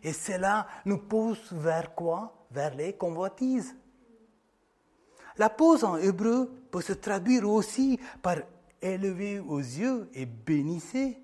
Et 0.00 0.12
cela 0.12 0.68
nous 0.84 0.98
pousse 0.98 1.52
vers 1.52 1.92
quoi? 1.92 2.46
Vers 2.52 2.72
les 2.76 2.92
convoitises. 2.96 3.74
La 5.38 5.50
pause 5.50 5.82
en 5.82 5.96
hébreu 5.96 6.68
peut 6.70 6.82
se 6.82 6.92
traduire 6.92 7.50
aussi 7.50 7.98
par 8.22 8.36
élever 8.80 9.40
aux 9.40 9.58
yeux 9.58 10.08
et 10.14 10.24
bénissez. 10.24 11.20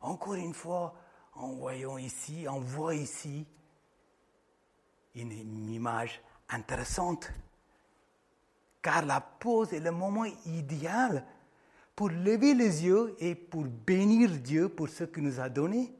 Encore 0.00 0.34
une 0.34 0.54
fois, 0.54 0.94
en 1.32 1.48
voyant 1.54 1.98
ici, 1.98 2.46
on 2.48 2.60
voit 2.60 2.94
ici 2.94 3.44
une 5.16 5.72
image 5.72 6.22
intéressante. 6.50 7.32
Car 8.80 9.04
la 9.06 9.20
pause 9.20 9.72
est 9.72 9.80
le 9.80 9.90
moment 9.90 10.26
idéal 10.46 11.26
pour 11.94 12.08
lever 12.08 12.54
les 12.54 12.84
yeux 12.84 13.14
et 13.18 13.34
pour 13.34 13.64
bénir 13.64 14.30
Dieu 14.30 14.68
pour 14.68 14.88
ce 14.88 15.04
qu'il 15.04 15.22
nous 15.22 15.40
a 15.40 15.48
donné. 15.48 15.92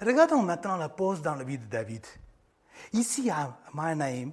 Regardons 0.00 0.42
maintenant 0.42 0.76
la 0.76 0.88
pause 0.88 1.22
dans 1.22 1.34
la 1.34 1.44
vie 1.44 1.58
de 1.58 1.66
David. 1.66 2.06
Ici 2.92 3.30
à 3.30 3.58
Mahanaïm, 3.74 4.32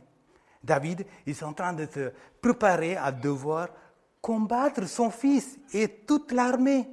David 0.64 1.06
est 1.26 1.44
en 1.44 1.54
train 1.54 1.74
de 1.74 1.86
se 1.86 2.12
préparer 2.42 2.98
à 2.98 3.12
devoir 3.12 3.70
combattre 4.22 4.88
son 4.88 5.12
fils 5.12 5.58
et 5.74 5.88
toute 5.88 6.32
l'armée. 6.32 6.88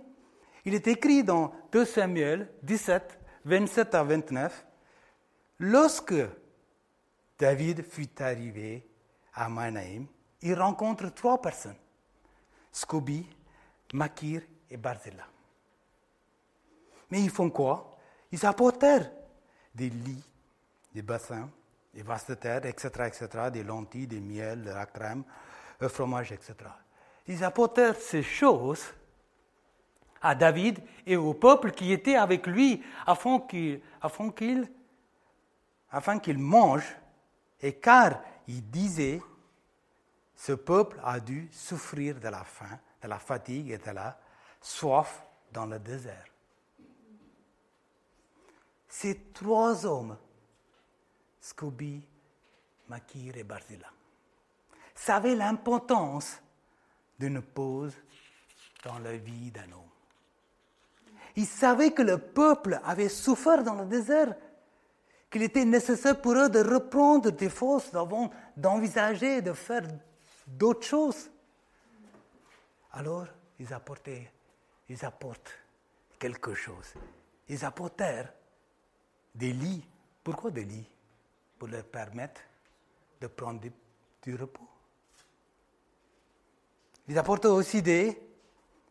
Il 0.64 0.74
est 0.74 0.86
écrit 0.86 1.24
dans 1.24 1.52
2 1.72 1.84
Samuel 1.84 2.50
17, 2.62 3.18
27 3.44 3.94
à 3.94 4.04
29, 4.04 4.66
Lorsque 5.58 6.14
David 7.38 7.84
fut 7.88 8.20
arrivé 8.20 8.86
à 9.34 9.48
Mahanaïm, 9.48 10.06
il 10.42 10.54
rencontre 10.54 11.08
trois 11.14 11.40
personnes, 11.40 11.76
Scooby, 12.72 13.26
Makir 13.92 14.42
et 14.70 14.76
Barzilla. 14.76 15.26
Mais 17.11 17.22
ils 17.22 17.30
font 17.30 17.50
quoi? 17.50 17.90
Ils 18.30 18.44
apportèrent 18.46 19.11
des 19.75 19.90
lits, 19.90 20.25
des 20.94 21.02
bassins, 21.02 21.50
des 21.92 22.02
vastes 22.02 22.40
terres, 22.40 22.64
etc., 22.64 22.88
etc., 23.06 23.50
des 23.52 23.62
lentilles, 23.62 24.06
des 24.06 24.20
miels, 24.20 24.62
de 24.62 24.70
la 24.70 24.87
crème, 24.87 25.25
le 25.78 25.88
fromage, 25.88 26.32
etc. 26.32 26.54
Ils 27.26 27.44
apportèrent 27.44 27.96
ces 27.96 28.22
choses 28.22 28.84
à 30.22 30.34
David 30.34 30.78
et 31.06 31.16
au 31.16 31.34
peuple 31.34 31.72
qui 31.72 31.92
était 31.92 32.16
avec 32.16 32.46
lui 32.46 32.82
afin 33.06 33.40
afin 34.00 34.30
afin 35.90 36.18
qu'il 36.18 36.38
mange. 36.38 36.96
Et 37.61 37.75
car 37.75 38.22
il 38.49 38.68
disait, 38.70 39.20
ce 40.34 40.52
peuple 40.52 41.00
a 41.04 41.20
dû 41.20 41.49
souffrir 41.52 42.18
de 42.18 42.28
la 42.28 42.42
faim, 42.42 42.78
de 43.02 43.09
la 43.09 43.18
fatigue 43.18 43.71
et 43.71 43.78
de 43.78 43.90
la 43.90 44.18
soif 44.61 45.25
dans 45.52 45.66
le 45.66 45.78
désert. 45.78 46.26
Ces 48.88 49.18
trois 49.32 49.85
hommes 49.85 50.16
Scooby, 51.40 52.00
Makir 52.88 53.37
et 53.37 53.42
Barzilla, 53.42 53.88
savaient 54.94 55.35
l'importance 55.35 56.40
d'une 57.18 57.42
pause 57.42 57.94
dans 58.85 58.99
la 59.00 59.16
vie 59.16 59.50
d'un 59.50 59.73
homme. 59.73 59.90
Ils 61.35 61.47
savaient 61.47 61.92
que 61.92 62.02
le 62.02 62.18
peuple 62.18 62.80
avait 62.85 63.09
souffert 63.09 63.64
dans 63.64 63.75
le 63.75 63.87
désert, 63.87 64.35
qu'il 65.30 65.42
était 65.42 65.64
nécessaire 65.64 66.21
pour 66.21 66.35
eux 66.35 66.49
de 66.49 66.61
reprendre 66.61 67.30
des 67.30 67.49
forces 67.49 67.92
avant 67.94 68.30
d'envisager 68.56 69.42
de 69.42 69.53
faire 69.53 69.83
d'autres 70.46 70.87
choses. 70.87 71.31
Alors, 72.92 73.26
ils 73.59 73.72
apportaient, 73.72 74.31
ils 74.88 75.05
apportent 75.05 75.52
quelque 76.18 76.55
chose. 76.55 76.94
Ils 77.48 77.64
apportèrent 77.64 78.33
des 79.35 79.52
lits. 79.52 79.85
Pourquoi 80.22 80.50
des 80.50 80.64
lits? 80.64 80.88
Pour 81.59 81.68
leur 81.68 81.85
permettre 81.85 82.40
de 83.20 83.26
prendre 83.28 83.61
du, 84.22 84.35
repos. 84.35 84.68
Ils 87.09 87.18
apportent 87.18 87.46
aussi 87.46 87.83
des 87.83 88.20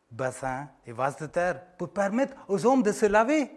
bassins, 0.10 0.70
des 0.86 0.92
vases 0.94 1.18
de 1.18 1.28
terre 1.28 1.76
pour 1.78 1.92
permettre 1.92 2.36
aux 2.48 2.66
hommes 2.66 2.84
de 2.84 2.92
se 2.92 3.06
laver. 3.06 3.52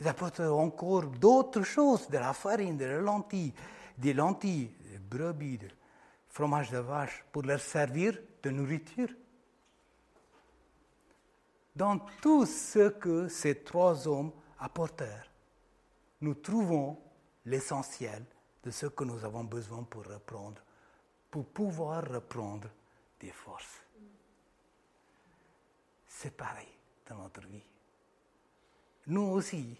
Ils 0.00 0.08
apportent 0.08 0.40
encore 0.40 1.06
d'autres 1.06 1.62
choses, 1.62 2.08
de 2.08 2.18
la 2.18 2.32
farine, 2.32 2.76
de 2.76 2.84
la 2.84 2.98
lentille, 2.98 3.52
des 3.96 4.12
lentilles, 4.12 4.74
des 4.90 4.98
brebis, 4.98 5.58
du 5.58 5.68
fromage 6.28 6.70
de 6.70 6.78
vache, 6.78 7.24
pour 7.30 7.42
leur 7.42 7.60
servir 7.60 8.18
de 8.42 8.50
nourriture. 8.50 9.08
Dans 11.76 11.98
tout 12.22 12.46
ce 12.46 12.88
que 12.88 13.28
ces 13.28 13.62
trois 13.64 14.06
hommes 14.06 14.32
apportèrent, 14.58 15.30
nous 16.20 16.34
trouvons 16.34 16.98
l'essentiel 17.46 18.24
de 18.62 18.70
ce 18.70 18.86
que 18.86 19.04
nous 19.04 19.24
avons 19.24 19.44
besoin 19.44 19.82
pour 19.82 20.04
reprendre, 20.06 20.62
pour 21.30 21.44
pouvoir 21.46 22.08
reprendre 22.08 22.68
des 23.20 23.30
forces. 23.30 23.82
C'est 26.06 26.36
pareil 26.36 26.68
dans 27.08 27.16
notre 27.16 27.46
vie. 27.48 27.62
Nous 29.08 29.22
aussi, 29.22 29.76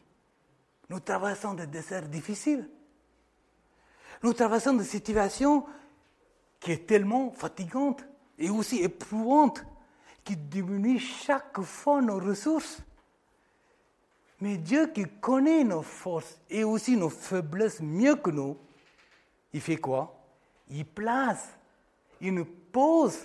nous 0.91 1.01
traversons 1.01 1.55
des 1.55 1.69
déserts 1.69 2.09
difficiles. 2.09 2.69
Nous 4.23 4.33
traversons 4.33 4.75
des 4.75 4.85
situations 4.85 5.65
qui 6.59 6.75
sont 6.75 6.83
tellement 6.87 7.31
fatigantes 7.31 8.05
et 8.37 8.51
aussi 8.51 8.83
éprouvantes 8.83 9.65
qui 10.25 10.37
diminuent 10.37 10.99
chaque 10.99 11.61
fois 11.61 12.01
nos 12.01 12.19
ressources. 12.19 12.83
Mais 14.41 14.57
Dieu 14.57 14.89
qui 14.89 15.05
connaît 15.21 15.65
nos 15.65 15.83
forces 15.83 16.41
et 16.51 16.65
aussi 16.65 16.97
nos 16.97 17.11
faiblesses 17.11 17.81
mieux 17.81 18.17
que 18.17 18.31
nous, 18.31 18.59
il 19.53 19.61
fait 19.61 19.77
quoi? 19.77 20.21
Il 20.71 20.85
place, 20.87 21.49
il 22.21 22.35
nous 22.35 22.45
pose 22.45 23.19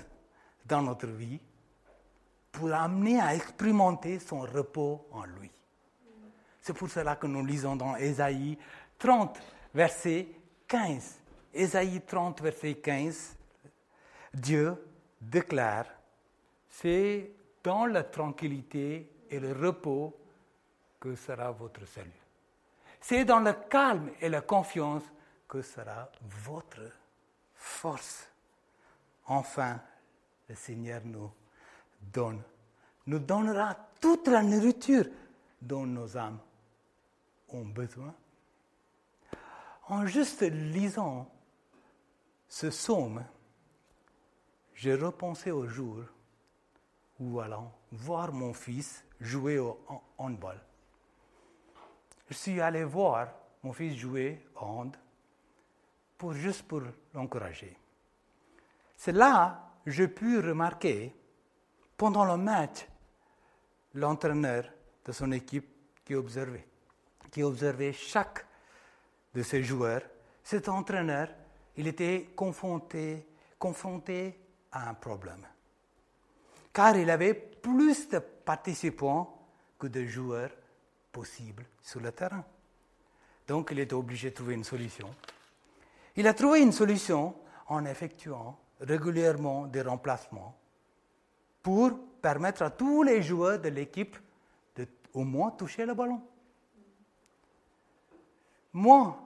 dans 0.65 0.81
notre 0.81 1.07
vie 1.07 1.39
pour 2.51 2.71
amener 2.73 3.19
à 3.19 3.35
expérimenter 3.35 4.19
son 4.19 4.41
repos 4.41 5.07
en 5.11 5.23
lui. 5.23 5.49
C'est 6.61 6.73
pour 6.73 6.89
cela 6.89 7.15
que 7.15 7.27
nous 7.27 7.45
lisons 7.45 7.75
dans 7.75 7.95
Ésaïe 7.95 8.57
30, 8.97 9.39
verset 9.73 10.27
15. 10.67 11.19
Ésaïe 11.53 12.01
30, 12.05 12.41
verset 12.41 12.75
15, 12.75 13.35
Dieu 14.33 14.75
déclare, 15.19 15.85
c'est 16.69 17.31
dans 17.63 17.85
la 17.85 18.03
tranquillité 18.03 19.09
et 19.29 19.39
le 19.39 19.53
repos 19.53 20.15
que 20.99 21.15
sera 21.15 21.51
votre 21.51 21.85
salut. 21.85 22.11
C'est 23.01 23.25
dans 23.25 23.39
le 23.39 23.53
calme 23.69 24.11
et 24.19 24.29
la 24.29 24.41
confiance 24.41 25.03
que 25.47 25.61
sera 25.61 26.09
votre 26.45 26.81
force. 27.55 28.29
Enfin, 29.25 29.79
le 30.47 30.55
Seigneur 30.55 31.01
nous 31.05 31.31
donne, 32.01 32.41
nous 33.07 33.19
donnera 33.19 33.75
toute 33.99 34.27
la 34.27 34.43
nourriture 34.43 35.05
dont 35.61 35.85
nos 35.85 36.17
âmes 36.17 36.39
ont 37.49 37.65
besoin. 37.65 38.13
En 39.87 40.05
juste 40.05 40.41
lisant 40.41 41.29
ce 42.47 42.67
psaume, 42.67 43.23
j'ai 44.73 44.95
repensé 44.95 45.51
au 45.51 45.67
jour 45.67 46.03
où 47.19 47.39
allant 47.39 47.71
voir 47.91 48.31
mon 48.31 48.53
fils 48.53 49.03
jouer 49.19 49.59
au 49.59 49.77
handball 50.17 50.59
je 52.29 52.35
suis 52.35 52.61
allé 52.61 52.83
voir 52.83 53.29
mon 53.63 53.73
fils 53.73 53.95
jouer 53.95 54.45
au 54.55 54.59
hand, 54.59 54.95
pour, 56.17 56.33
juste 56.33 56.63
pour 56.63 56.81
l'encourager. 57.13 57.75
C'est 58.95 59.11
là 59.11 59.71
que 59.83 59.91
j'ai 59.91 60.07
pu 60.07 60.39
remarquer, 60.39 61.13
pendant 61.97 62.25
le 62.25 62.37
match, 62.37 62.87
l'entraîneur 63.95 64.65
de 65.05 65.11
son 65.11 65.31
équipe 65.31 65.67
qui 66.05 66.15
observait, 66.15 66.67
qui 67.31 67.41
observait 67.41 67.93
chaque 67.93 68.45
de 69.33 69.41
ses 69.41 69.63
joueurs. 69.63 70.03
Cet 70.43 70.69
entraîneur, 70.69 71.29
il 71.77 71.87
était 71.87 72.29
confronté, 72.35 73.27
confronté 73.57 74.39
à 74.71 74.89
un 74.89 74.93
problème. 74.93 75.45
Car 76.73 76.97
il 76.97 77.09
avait 77.09 77.33
plus 77.33 78.09
de 78.09 78.19
participants 78.19 79.39
que 79.77 79.87
de 79.87 80.05
joueurs 80.05 80.51
possible 81.11 81.65
sur 81.81 81.99
le 81.99 82.11
terrain. 82.11 82.43
Donc 83.47 83.69
il 83.71 83.79
était 83.79 83.93
obligé 83.93 84.29
de 84.29 84.35
trouver 84.35 84.53
une 84.53 84.63
solution. 84.63 85.13
Il 86.15 86.27
a 86.27 86.33
trouvé 86.33 86.61
une 86.61 86.71
solution 86.71 87.35
en 87.67 87.85
effectuant 87.85 88.59
régulièrement 88.79 89.67
des 89.67 89.81
remplacements 89.81 90.55
pour 91.61 91.97
permettre 92.21 92.61
à 92.61 92.69
tous 92.69 93.03
les 93.03 93.21
joueurs 93.21 93.59
de 93.59 93.69
l'équipe 93.69 94.15
de 94.75 94.87
au 95.13 95.23
moins 95.23 95.51
toucher 95.51 95.85
le 95.85 95.93
ballon. 95.93 96.21
moi, 98.73 99.25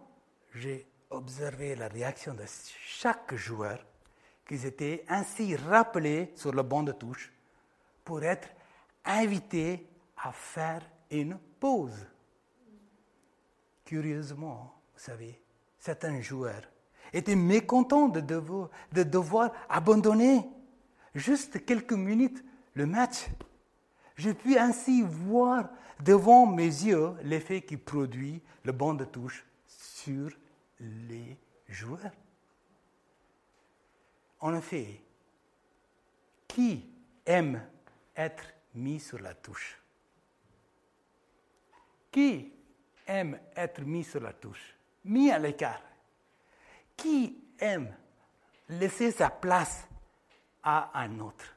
j'ai 0.55 0.87
observé 1.09 1.75
la 1.75 1.87
réaction 1.87 2.33
de 2.33 2.43
chaque 2.47 3.35
joueur 3.35 3.79
qu'ils 4.47 4.65
étaient 4.65 5.05
ainsi 5.07 5.55
rappelés 5.55 6.31
sur 6.35 6.51
le 6.51 6.63
banc 6.63 6.83
de 6.83 6.91
touche 6.91 7.31
pour 8.03 8.23
être 8.23 8.49
invités 9.05 9.87
à 10.17 10.31
faire 10.31 10.81
une 11.11 11.37
pause. 11.59 12.07
Curieusement, 13.85 14.73
vous 14.93 14.99
savez, 14.99 15.41
certains 15.79 16.21
joueurs 16.21 16.63
étaient 17.11 17.35
mécontents 17.35 18.09
de 18.09 18.19
devoir, 18.19 18.69
de 18.91 19.03
devoir 19.03 19.51
abandonner 19.69 20.49
juste 21.13 21.65
quelques 21.65 21.93
minutes 21.93 22.43
le 22.73 22.85
match. 22.85 23.27
Je 24.15 24.31
puis 24.31 24.57
ainsi 24.57 25.03
voir 25.03 25.69
devant 26.03 26.45
mes 26.45 26.65
yeux 26.65 27.13
l'effet 27.23 27.61
qui 27.61 27.77
produit 27.77 28.41
le 28.63 28.71
banc 28.71 28.93
de 28.93 29.05
touche 29.05 29.45
sur 29.67 30.31
les 30.79 31.37
joueurs. 31.67 32.11
En 34.43 34.53
effet, 34.55 35.01
qui 36.49 36.85
aime 37.25 37.65
être 38.13 38.43
mis 38.75 38.99
sur 38.99 39.17
la 39.19 39.33
touche? 39.33 39.79
Qui 42.11 42.51
aime 43.07 43.39
être 43.55 43.83
mis 43.83 44.03
sur 44.03 44.19
la 44.19 44.33
touche? 44.33 44.75
Mis 45.05 45.31
à 45.31 45.39
l'écart. 45.39 45.81
Qui 46.97 47.41
aime 47.57 47.95
laisser 48.67 49.11
sa 49.11 49.29
place 49.29 49.87
à 50.61 50.91
un 50.99 51.19
autre? 51.21 51.55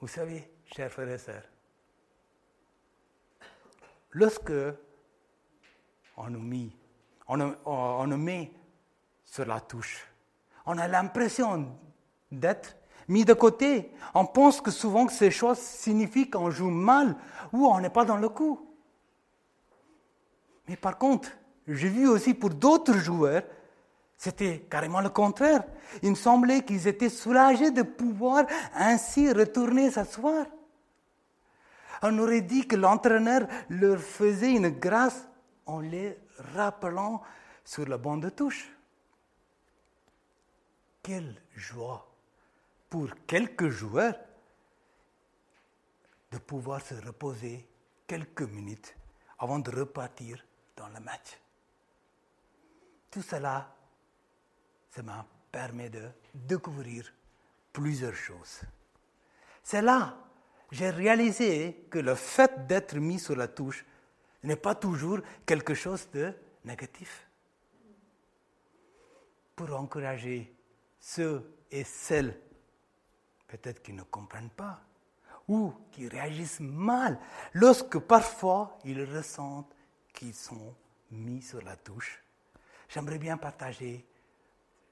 Vous 0.00 0.08
savez, 0.08 0.50
chers 0.74 0.90
frères 0.90 1.10
et 1.10 1.18
sœurs, 1.18 1.44
lorsque 4.12 4.52
on 6.16 6.30
nous, 6.30 6.40
met, 6.40 6.70
on 7.28 8.06
nous 8.06 8.16
met 8.16 8.50
sur 9.22 9.44
la 9.44 9.60
touche, 9.60 10.06
on 10.66 10.78
a 10.78 10.88
l'impression 10.88 11.68
d'être 12.30 12.76
mis 13.08 13.24
de 13.24 13.32
côté. 13.32 13.92
On 14.14 14.26
pense 14.26 14.60
que 14.60 14.70
souvent 14.70 15.06
que 15.06 15.12
ces 15.12 15.30
choses 15.30 15.58
signifient 15.58 16.28
qu'on 16.28 16.50
joue 16.50 16.70
mal 16.70 17.16
ou 17.52 17.66
on 17.66 17.80
n'est 17.80 17.90
pas 17.90 18.04
dans 18.04 18.16
le 18.16 18.28
coup. 18.28 18.60
Mais 20.68 20.76
par 20.76 20.98
contre, 20.98 21.30
j'ai 21.68 21.88
vu 21.88 22.08
aussi 22.08 22.34
pour 22.34 22.50
d'autres 22.50 22.94
joueurs, 22.94 23.42
c'était 24.16 24.66
carrément 24.70 25.00
le 25.00 25.10
contraire. 25.10 25.62
Il 26.02 26.10
me 26.10 26.16
semblait 26.16 26.62
qu'ils 26.62 26.88
étaient 26.88 27.08
soulagés 27.08 27.70
de 27.70 27.82
pouvoir 27.82 28.46
ainsi 28.74 29.32
retourner 29.32 29.90
s'asseoir. 29.90 30.46
On 32.02 32.18
aurait 32.18 32.40
dit 32.40 32.66
que 32.66 32.76
l'entraîneur 32.76 33.46
leur 33.68 33.98
faisait 33.98 34.52
une 34.52 34.68
grâce 34.68 35.28
en 35.66 35.80
les 35.80 36.18
rappelant 36.54 37.22
sur 37.64 37.84
le 37.84 37.96
banc 37.96 38.16
de 38.16 38.28
touche. 38.28 38.75
Quelle 41.06 41.40
joie 41.54 42.04
pour 42.90 43.08
quelques 43.28 43.68
joueurs 43.68 44.16
de 46.32 46.38
pouvoir 46.38 46.80
se 46.80 46.94
reposer 46.94 47.64
quelques 48.08 48.42
minutes 48.42 48.92
avant 49.38 49.60
de 49.60 49.70
repartir 49.70 50.44
dans 50.74 50.88
le 50.88 50.98
match. 50.98 51.38
Tout 53.08 53.22
cela, 53.22 53.72
ça 54.90 55.04
m'a 55.04 55.24
permis 55.52 55.90
de 55.90 56.08
découvrir 56.34 57.12
plusieurs 57.72 58.16
choses. 58.16 58.62
C'est 59.62 59.82
là 59.82 60.18
j'ai 60.72 60.90
réalisé 60.90 61.86
que 61.88 62.00
le 62.00 62.16
fait 62.16 62.66
d'être 62.66 62.96
mis 62.96 63.20
sur 63.20 63.36
la 63.36 63.46
touche 63.46 63.86
n'est 64.42 64.56
pas 64.56 64.74
toujours 64.74 65.20
quelque 65.46 65.74
chose 65.74 66.10
de 66.10 66.34
négatif. 66.64 67.28
Pour 69.54 69.72
encourager 69.78 70.55
ceux 71.06 71.56
et 71.70 71.84
celles, 71.84 72.36
peut-être 73.46 73.80
qui 73.80 73.92
ne 73.92 74.02
comprennent 74.02 74.50
pas, 74.50 74.80
ou 75.46 75.72
qui 75.92 76.08
réagissent 76.08 76.58
mal, 76.58 77.20
lorsque 77.52 77.98
parfois 78.00 78.76
ils 78.84 79.04
ressentent 79.04 79.72
qu'ils 80.12 80.34
sont 80.34 80.74
mis 81.12 81.42
sur 81.42 81.62
la 81.62 81.76
touche. 81.76 82.20
J'aimerais 82.88 83.18
bien 83.18 83.36
partager 83.36 84.04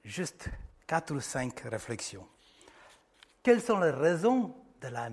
juste 0.05 0.47
quatre 0.87 1.13
ou 1.13 1.19
cinq 1.19 1.59
réflexions. 1.59 2.27
Quelles 3.43 3.61
sont 3.61 3.79
les 3.79 3.91
raisons 3.91 4.55
de 4.79 4.87
la 4.87 5.09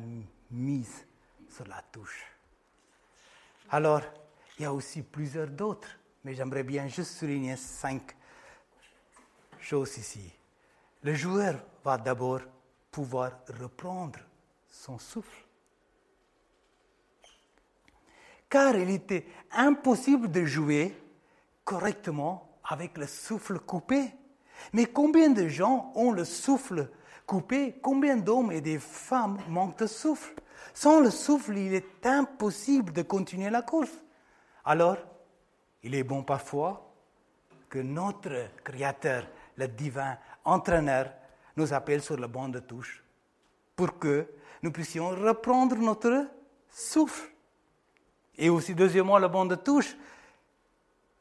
mise 0.53 1.05
sur 1.49 1.67
la 1.67 1.83
touche. 1.83 2.25
Alors, 3.71 4.03
il 4.57 4.63
y 4.63 4.67
a 4.67 4.73
aussi 4.73 5.03
plusieurs 5.03 5.49
d'autres, 5.49 5.89
mais 6.23 6.35
j'aimerais 6.35 6.63
bien 6.63 6.87
juste 6.87 7.13
souligner 7.19 7.57
cinq 7.57 8.17
choses 9.59 9.99
ici. 9.99 10.33
Le 11.03 11.15
joueur 11.15 11.55
va 11.85 11.99
d'abord 11.99 12.41
pouvoir 12.91 13.33
reprendre 13.61 14.21
son 14.69 14.99
souffle. 14.99 15.45
Car 18.49 18.77
il 18.77 18.91
était 18.91 19.27
impossible 19.51 20.31
de 20.31 20.45
jouer 20.45 20.95
correctement 21.65 22.59
avec 22.65 22.99
le 22.99 23.07
souffle 23.07 23.59
coupé. 23.59 24.13
Mais 24.73 24.87
combien 24.87 25.31
de 25.31 25.49
gens 25.49 25.91
ont 25.95 26.13
le 26.13 26.25
souffle 26.25 26.91
coupé? 27.27 27.79
Combien 27.83 28.17
d'hommes 28.17 28.53
et 28.53 28.61
de 28.61 28.79
femmes 28.79 29.39
manquent 29.49 29.79
de 29.79 29.87
souffle? 29.87 30.35
Sans 30.75 31.01
le 31.01 31.11
souffle, 31.11 31.57
il 31.57 31.75
est 31.75 32.07
impossible 32.07 32.93
de 32.93 33.03
continuer 33.03 33.51
la 33.51 33.63
course. 33.63 33.93
Alors, 34.65 34.99
il 35.83 35.95
est 35.95 36.05
bon 36.05 36.23
parfois 36.23 36.95
que 37.69 37.79
notre 37.79 38.49
Créateur, 38.63 39.27
le 39.57 39.67
divin 39.67 40.17
entraîneur, 40.45 41.13
nous 41.57 41.73
appelle 41.73 42.03
sur 42.03 42.17
le 42.17 42.27
banc 42.27 42.49
de 42.49 42.61
touche 42.61 43.03
pour 43.77 43.99
que 43.99 44.27
nous 44.63 44.73
puissions 44.73 45.11
reprendre 45.11 45.77
notre 45.77 46.27
souffle. 46.71 47.31
Et 48.37 48.49
aussi, 48.49 48.75
deuxièmement, 48.75 49.19
le 49.19 49.29
banc 49.29 49.45
de 49.45 49.57
touche 49.57 49.95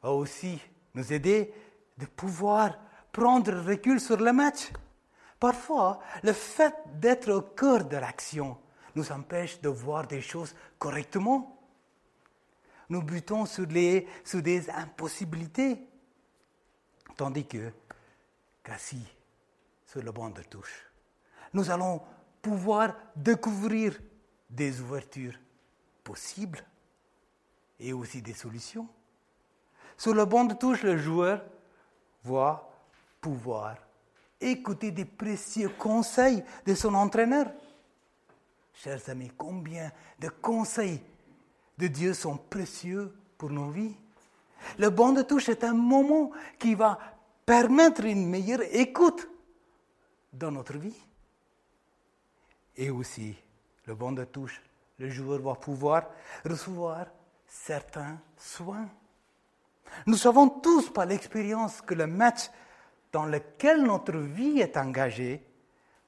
va 0.02 0.12
aussi 0.12 0.60
nous 0.94 1.12
aider 1.12 1.52
de 1.98 2.06
pouvoir 2.06 2.78
prendre 3.10 3.52
recul 3.52 4.00
sur 4.00 4.16
le 4.16 4.32
match. 4.32 4.70
Parfois, 5.38 6.00
le 6.22 6.32
fait 6.32 6.74
d'être 6.94 7.30
au 7.32 7.42
cœur 7.42 7.84
de 7.84 7.96
l'action 7.96 8.56
nous 8.94 9.10
empêche 9.10 9.60
de 9.60 9.68
voir 9.68 10.06
des 10.06 10.20
choses 10.20 10.54
correctement. 10.78 11.58
Nous 12.88 13.02
butons 13.02 13.46
sur, 13.46 13.66
sur 14.24 14.42
des 14.42 14.70
impossibilités, 14.70 15.78
tandis 17.16 17.46
que, 17.46 17.72
qu'assis 18.62 19.06
sur 19.86 20.02
le 20.02 20.12
banc 20.12 20.30
de 20.30 20.42
touche, 20.42 20.90
nous 21.52 21.70
allons 21.70 22.00
pouvoir 22.40 22.94
découvrir 23.14 23.98
des 24.48 24.80
ouvertures 24.80 25.38
possibles 26.02 26.64
et 27.78 27.92
aussi 27.92 28.22
des 28.22 28.34
solutions. 28.34 28.88
Sur 29.96 30.14
le 30.14 30.24
banc 30.24 30.44
de 30.44 30.54
touche, 30.54 30.82
le 30.82 30.96
joueur 30.96 31.44
va 32.24 32.68
pouvoir 33.20 33.76
écouter 34.40 34.90
des 34.90 35.04
précieux 35.04 35.68
conseils 35.68 36.42
de 36.66 36.74
son 36.74 36.94
entraîneur. 36.94 37.46
Chers 38.74 39.08
amis, 39.08 39.30
combien 39.36 39.92
de 40.18 40.28
conseils 40.28 41.00
de 41.78 41.86
Dieu 41.86 42.14
sont 42.14 42.36
précieux 42.36 43.14
pour 43.38 43.50
nos 43.50 43.70
vies? 43.70 43.94
Le 44.78 44.90
banc 44.90 45.12
de 45.12 45.22
touche 45.22 45.48
est 45.48 45.64
un 45.64 45.74
moment 45.74 46.30
qui 46.58 46.74
va 46.74 46.98
permettre 47.44 48.04
une 48.04 48.28
meilleure 48.28 48.62
écoute 48.70 49.28
dans 50.32 50.50
notre 50.50 50.78
vie. 50.78 50.96
Et 52.76 52.90
aussi, 52.90 53.36
le 53.86 53.94
banc 53.94 54.12
de 54.12 54.24
touche, 54.24 54.62
le 54.98 55.10
joueur 55.10 55.40
va 55.40 55.54
pouvoir 55.54 56.08
recevoir 56.44 57.06
certains 57.46 58.18
soins. 58.36 58.88
Nous 60.06 60.16
savons 60.16 60.48
tous 60.48 60.90
par 60.90 61.06
l'expérience 61.06 61.82
que 61.82 61.94
le 61.94 62.06
match 62.06 62.50
dans 63.12 63.26
lequel 63.26 63.82
notre 63.82 64.16
vie 64.16 64.60
est 64.60 64.76
engagée 64.76 65.44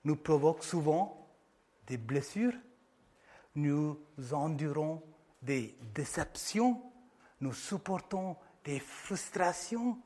nous 0.04 0.16
provoque 0.16 0.64
souvent 0.64 1.26
des 1.86 1.98
blessures, 1.98 2.54
nous 3.56 3.98
endurons 4.32 5.02
des 5.42 5.76
déceptions, 5.94 6.80
nous 7.40 7.52
supportons 7.52 8.36
des 8.64 8.78
frustrations, 8.80 9.98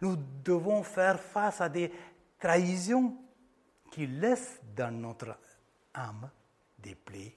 nous 0.00 0.16
devons 0.44 0.82
faire 0.82 1.20
face 1.20 1.60
à 1.60 1.68
des 1.68 1.92
trahisons 2.38 3.16
qui 3.90 4.06
laissent 4.06 4.60
dans 4.74 4.94
notre 4.94 5.38
âme 5.94 6.30
des 6.78 6.94
plaies 6.94 7.36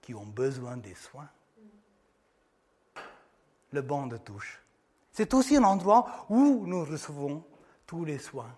qui 0.00 0.14
ont 0.14 0.26
besoin 0.26 0.76
des 0.76 0.94
soins. 0.94 1.28
Le 3.72 3.82
banc 3.82 4.06
de 4.06 4.16
touche, 4.16 4.62
c'est 5.12 5.34
aussi 5.34 5.56
un 5.56 5.64
endroit 5.64 6.26
où 6.28 6.64
nous 6.66 6.84
recevons 6.84 7.44
tous 7.86 8.04
les 8.04 8.18
soins. 8.18 8.54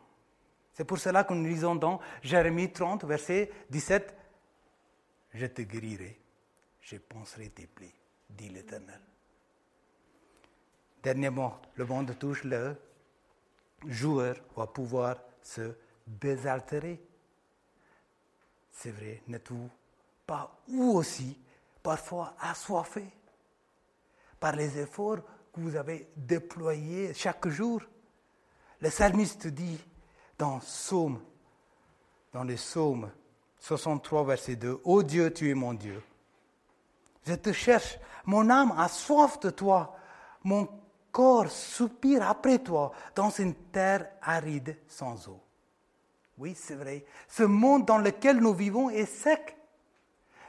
C'est 0.74 0.84
pour 0.84 0.98
cela 0.98 1.24
que 1.24 1.34
nous 1.34 1.46
lisons 1.46 1.74
dans 1.74 1.98
Jérémie 2.22 2.70
30, 2.70 3.04
verset 3.04 3.50
17 3.70 4.14
je 5.34 5.46
te 5.46 5.62
guérirai, 5.62 6.18
je 6.80 6.96
penserai 6.96 7.50
tes 7.50 7.66
plaies, 7.66 7.94
dit 8.28 8.48
l'Éternel. 8.48 9.00
Dernièrement, 11.02 11.60
le 11.76 11.84
banc 11.84 12.02
de 12.02 12.12
touche, 12.12 12.44
le 12.44 12.76
joueur 13.86 14.36
va 14.56 14.66
pouvoir 14.66 15.16
se 15.42 15.74
désaltérer. 16.06 17.00
C'est 18.70 18.90
vrai, 18.90 19.22
n'êtes-vous 19.26 19.70
pas 20.26 20.58
ou 20.68 20.96
aussi 20.96 21.36
parfois 21.82 22.34
assoiffé 22.40 23.04
par 24.38 24.54
les 24.54 24.78
efforts 24.78 25.18
que 25.52 25.60
vous 25.60 25.76
avez 25.76 26.08
déployés 26.16 27.12
chaque 27.14 27.48
jour 27.48 27.80
Le 28.80 28.90
psalmiste 28.90 29.46
dit 29.48 29.80
dans 30.38 30.58
Psaume, 30.60 31.20
dans 32.32 32.44
les 32.44 32.54
psaumes 32.54 33.10
63, 33.58 34.24
verset 34.24 34.56
2, 34.56 34.80
Ô 34.84 35.02
Dieu, 35.02 35.32
tu 35.32 35.50
es 35.50 35.54
mon 35.54 35.74
Dieu. 35.74 36.02
Je 37.26 37.34
te 37.34 37.52
cherche, 37.52 37.98
mon 38.24 38.48
âme 38.48 38.72
a 38.78 38.88
soif 38.88 39.40
de 39.40 39.50
toi, 39.50 39.96
mon 40.44 40.68
corps 41.12 41.50
soupire 41.50 42.28
après 42.28 42.58
toi 42.58 42.92
dans 43.14 43.30
une 43.30 43.54
terre 43.54 44.08
aride 44.22 44.76
sans 44.86 45.28
eau. 45.28 45.40
Oui, 46.38 46.54
c'est 46.54 46.76
vrai. 46.76 47.04
Ce 47.26 47.42
monde 47.42 47.84
dans 47.84 47.98
lequel 47.98 48.38
nous 48.38 48.54
vivons 48.54 48.90
est 48.90 49.06
sec. 49.06 49.56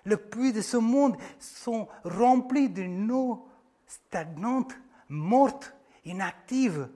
Les 0.06 0.17
puits 0.17 0.54
de 0.54 0.62
ce 0.62 0.78
monde 0.78 1.17
sont 1.39 1.88
remplis 2.04 2.69
d'une 2.69 3.12
eau 3.12 3.48
stagnante, 3.86 4.74
morte, 5.10 5.74
inactive. 6.06 6.89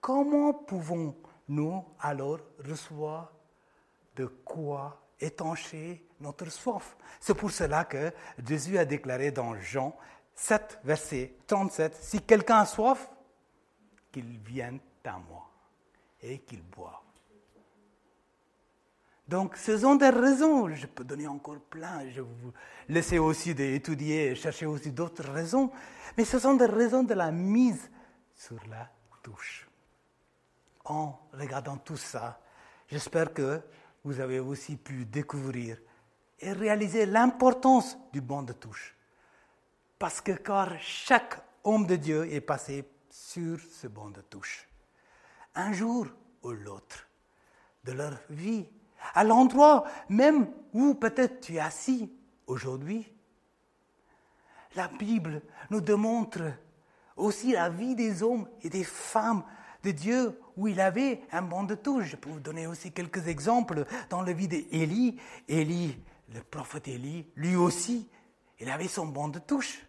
Comment 0.00 0.52
pouvons-nous 0.52 1.84
alors 2.00 2.40
recevoir 2.66 3.32
de 4.16 4.26
quoi 4.26 5.02
étancher 5.20 6.06
notre 6.20 6.50
soif? 6.50 6.96
C'est 7.20 7.34
pour 7.34 7.50
cela 7.50 7.84
que 7.84 8.12
Jésus 8.46 8.78
a 8.78 8.84
déclaré 8.84 9.30
dans 9.30 9.54
Jean 9.56 9.96
7, 10.34 10.80
verset 10.84 11.34
37, 11.46 11.94
Si 11.94 12.20
quelqu'un 12.22 12.58
a 12.58 12.66
soif, 12.66 13.10
qu'il 14.10 14.38
vienne 14.38 14.78
à 15.04 15.18
moi 15.18 15.50
et 16.22 16.38
qu'il 16.40 16.62
boive. 16.62 17.04
Donc, 19.26 19.56
ce 19.56 19.78
sont 19.78 19.94
des 19.94 20.10
raisons. 20.10 20.68
Je 20.74 20.86
peux 20.86 21.04
donner 21.04 21.26
encore 21.26 21.58
plein. 21.58 22.08
Je 22.10 22.20
vous 22.20 22.52
laisser 22.88 23.18
aussi 23.18 23.54
d'étudier 23.54 24.28
et 24.28 24.34
chercher 24.34 24.66
aussi 24.66 24.92
d'autres 24.92 25.24
raisons. 25.30 25.70
Mais 26.16 26.24
ce 26.24 26.38
sont 26.38 26.54
des 26.54 26.66
raisons 26.66 27.02
de 27.02 27.14
la 27.14 27.30
mise 27.30 27.90
sur 28.34 28.60
la 28.68 28.90
touche. 29.22 29.66
En 30.84 31.18
regardant 31.32 31.78
tout 31.78 31.96
ça, 31.96 32.38
j'espère 32.88 33.32
que 33.32 33.62
vous 34.04 34.20
avez 34.20 34.40
aussi 34.40 34.76
pu 34.76 35.06
découvrir 35.06 35.78
et 36.38 36.52
réaliser 36.52 37.06
l'importance 37.06 37.96
du 38.12 38.20
banc 38.20 38.42
de 38.42 38.52
touche. 38.52 38.94
Parce 40.04 40.20
que 40.20 40.32
car 40.32 40.78
chaque 40.80 41.42
homme 41.64 41.86
de 41.86 41.96
Dieu 41.96 42.30
est 42.30 42.42
passé 42.42 42.84
sur 43.08 43.58
ce 43.58 43.86
banc 43.86 44.10
de 44.10 44.20
touche, 44.20 44.68
un 45.54 45.72
jour 45.72 46.08
ou 46.42 46.50
l'autre 46.50 47.08
de 47.84 47.92
leur 47.92 48.12
vie, 48.28 48.66
à 49.14 49.24
l'endroit 49.24 49.84
même 50.10 50.50
où 50.74 50.92
peut-être 50.94 51.40
tu 51.40 51.54
es 51.54 51.58
assis 51.58 52.12
aujourd'hui. 52.46 53.10
La 54.76 54.88
Bible 54.88 55.40
nous 55.70 55.80
démontre 55.80 56.52
aussi 57.16 57.52
la 57.52 57.70
vie 57.70 57.94
des 57.94 58.22
hommes 58.22 58.46
et 58.60 58.68
des 58.68 58.84
femmes 58.84 59.42
de 59.84 59.90
Dieu 59.90 60.38
où 60.58 60.68
il 60.68 60.82
avait 60.82 61.22
un 61.32 61.40
banc 61.40 61.64
de 61.64 61.76
touche. 61.76 62.08
Je 62.08 62.16
peux 62.16 62.28
vous 62.28 62.40
donner 62.40 62.66
aussi 62.66 62.92
quelques 62.92 63.26
exemples 63.26 63.86
dans 64.10 64.20
la 64.20 64.34
vie 64.34 64.48
d'Élie. 64.48 65.18
Élie, 65.48 65.98
le 66.28 66.42
prophète 66.42 66.88
Élie, 66.88 67.26
lui 67.36 67.56
aussi, 67.56 68.06
il 68.60 68.68
avait 68.68 68.86
son 68.86 69.06
banc 69.06 69.28
de 69.28 69.38
touche. 69.38 69.86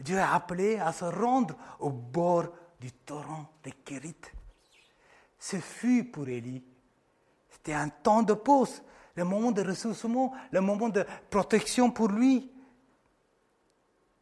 Dieu 0.00 0.18
a 0.18 0.34
appelé 0.34 0.76
à 0.76 0.92
se 0.92 1.04
rendre 1.04 1.56
au 1.80 1.90
bord 1.90 2.46
du 2.80 2.92
torrent 2.92 3.52
de 3.64 3.70
Kérit. 3.84 4.14
Ce 5.38 5.56
fut 5.58 6.04
pour 6.04 6.28
Élie. 6.28 6.62
C'était 7.50 7.74
un 7.74 7.88
temps 7.88 8.22
de 8.22 8.34
pause, 8.34 8.82
le 9.14 9.24
moment 9.24 9.50
de 9.50 9.62
ressourcement, 9.62 10.32
le 10.52 10.60
moment 10.60 10.88
de 10.88 11.04
protection 11.30 11.90
pour 11.90 12.08
lui. 12.08 12.50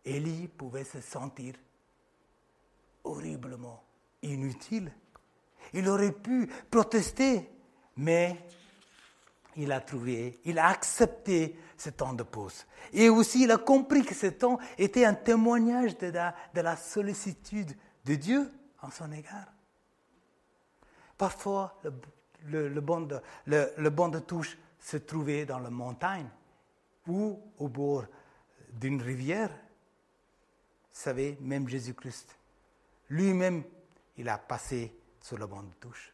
Élie 0.04 0.48
pouvait 0.48 0.84
se 0.84 1.00
sentir 1.00 1.54
horriblement 3.04 3.82
inutile. 4.22 4.92
Il 5.72 5.88
aurait 5.88 6.12
pu 6.12 6.48
protester, 6.70 7.50
mais 7.96 8.36
il 9.56 9.72
a 9.72 9.80
trouvé, 9.80 10.40
il 10.44 10.58
a 10.58 10.68
accepté 10.68 11.58
ce 11.76 11.90
temps 11.90 12.12
de 12.12 12.22
pause. 12.22 12.66
Et 12.92 13.08
aussi, 13.08 13.44
il 13.44 13.50
a 13.50 13.58
compris 13.58 14.04
que 14.04 14.14
ce 14.14 14.26
temps 14.26 14.58
était 14.78 15.04
un 15.04 15.14
témoignage 15.14 15.96
de 15.98 16.08
la, 16.08 16.34
de 16.54 16.60
la 16.60 16.76
sollicitude 16.76 17.76
de 18.04 18.14
Dieu 18.14 18.50
en 18.82 18.90
son 18.90 19.10
égard. 19.12 19.52
Parfois, 21.18 21.80
le, 22.44 22.68
le, 22.68 22.80
banc 22.80 23.00
de, 23.00 23.20
le, 23.46 23.70
de 23.78 24.18
touche 24.20 24.56
se 24.78 24.96
trouvait 24.96 25.44
dans 25.44 25.58
la 25.58 25.70
montagne 25.70 26.28
ou 27.06 27.40
au 27.58 27.68
bord 27.68 28.04
d'une 28.72 29.00
rivière. 29.00 29.50
Vous 29.50 31.02
savez, 31.02 31.36
même 31.40 31.68
Jésus-Christ, 31.68 32.36
lui-même, 33.10 33.62
il 34.16 34.28
a 34.28 34.38
passé 34.38 34.94
sur 35.20 35.38
le 35.38 35.46
banc 35.46 35.62
de 35.62 35.72
touche. 35.80 36.12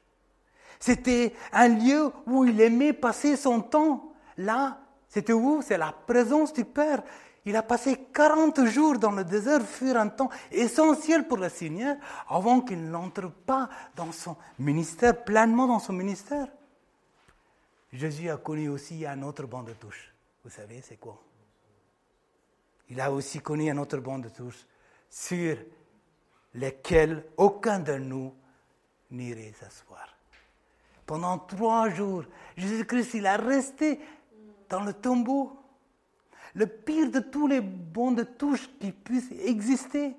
C'était 0.80 1.34
un 1.52 1.68
lieu 1.68 2.12
où 2.26 2.44
il 2.44 2.60
aimait 2.60 2.92
passer 2.92 3.36
son 3.36 3.60
temps. 3.60 4.12
Là, 4.36 4.81
c'était 5.12 5.34
où? 5.34 5.60
C'est 5.60 5.76
la 5.76 5.92
présence 5.92 6.54
du 6.54 6.64
Père. 6.64 7.02
Il 7.44 7.54
a 7.54 7.62
passé 7.62 8.06
40 8.14 8.64
jours 8.64 8.98
dans 8.98 9.10
le 9.10 9.24
désert, 9.24 9.60
fut 9.60 9.90
un 9.90 10.08
temps 10.08 10.30
essentiel 10.50 11.28
pour 11.28 11.36
le 11.36 11.50
Seigneur 11.50 11.96
avant 12.30 12.62
qu'il 12.62 12.82
n'entre 12.88 13.30
pas 13.30 13.68
dans 13.94 14.10
son 14.10 14.38
ministère, 14.58 15.22
pleinement 15.22 15.66
dans 15.66 15.80
son 15.80 15.92
ministère. 15.92 16.48
Jésus 17.92 18.30
a 18.30 18.38
connu 18.38 18.70
aussi 18.70 19.04
un 19.04 19.20
autre 19.22 19.46
banc 19.46 19.62
de 19.62 19.74
touche. 19.74 20.14
Vous 20.44 20.50
savez, 20.50 20.80
c'est 20.80 20.96
quoi? 20.96 21.22
Il 22.88 22.98
a 22.98 23.12
aussi 23.12 23.40
connu 23.40 23.70
un 23.70 23.76
autre 23.76 23.98
banc 23.98 24.18
de 24.18 24.30
touche 24.30 24.64
sur 25.10 25.58
lequel 26.54 27.26
aucun 27.36 27.80
de 27.80 27.98
nous 27.98 28.32
n'irait 29.10 29.52
s'asseoir. 29.60 30.08
Pendant 31.04 31.38
trois 31.38 31.90
jours, 31.90 32.24
Jésus-Christ, 32.56 33.12
il 33.12 33.26
a 33.26 33.36
resté 33.36 34.00
dans 34.72 34.82
le 34.82 34.94
tombeau. 34.94 35.58
Le 36.54 36.66
pire 36.66 37.10
de 37.10 37.20
tous 37.20 37.46
les 37.46 37.60
bons 37.60 38.12
de 38.12 38.22
touche 38.22 38.70
qui 38.80 38.90
puissent 38.90 39.30
exister. 39.32 40.14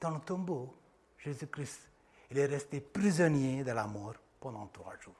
Dans 0.00 0.10
le 0.10 0.20
tombeau, 0.20 0.74
Jésus-Christ, 1.18 1.80
il 2.30 2.38
est 2.38 2.46
resté 2.46 2.80
prisonnier 2.80 3.64
de 3.64 3.72
la 3.72 3.86
mort 3.86 4.14
pendant 4.38 4.66
trois 4.66 4.94
jours. 4.98 5.14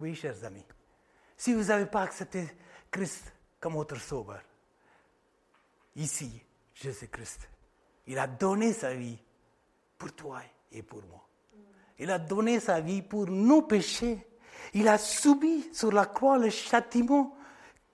Oui, 0.00 0.14
chers 0.14 0.42
amis, 0.44 0.64
si 1.36 1.52
vous 1.52 1.64
n'avez 1.64 1.86
pas 1.86 2.02
accepté 2.02 2.46
Christ 2.90 3.32
comme 3.60 3.74
votre 3.74 4.00
sauveur, 4.00 4.42
ici, 5.96 6.42
Jésus-Christ, 6.74 7.48
il 8.06 8.18
a 8.18 8.26
donné 8.26 8.72
sa 8.72 8.94
vie 8.94 9.18
pour 9.98 10.12
toi 10.12 10.40
et 10.72 10.82
pour 10.82 11.02
moi. 11.04 11.26
Il 11.98 12.10
a 12.10 12.18
donné 12.18 12.60
sa 12.60 12.80
vie 12.80 13.02
pour 13.02 13.26
nos 13.26 13.62
péchés. 13.62 14.26
Il 14.74 14.88
a 14.88 14.98
subi 14.98 15.68
sur 15.72 15.92
la 15.92 16.06
croix 16.06 16.38
le 16.38 16.50
châtiment 16.50 17.36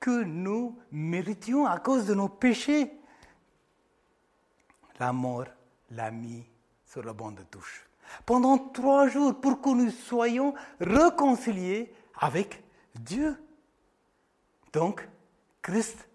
que 0.00 0.22
nous 0.22 0.78
méritions 0.92 1.66
à 1.66 1.78
cause 1.78 2.06
de 2.06 2.14
nos 2.14 2.28
péchés. 2.28 2.92
La 4.98 5.12
mort 5.12 5.46
l'a 5.90 6.10
mis 6.10 6.44
sur 6.84 7.02
le 7.02 7.12
banc 7.12 7.32
de 7.32 7.42
touche. 7.42 7.86
Pendant 8.26 8.58
trois 8.58 9.08
jours 9.08 9.40
pour 9.40 9.60
que 9.60 9.70
nous 9.70 9.90
soyons 9.90 10.54
réconciliés 10.80 11.92
avec 12.18 12.62
Dieu. 12.94 13.36
Donc, 14.72 15.08
Christ 15.62 16.08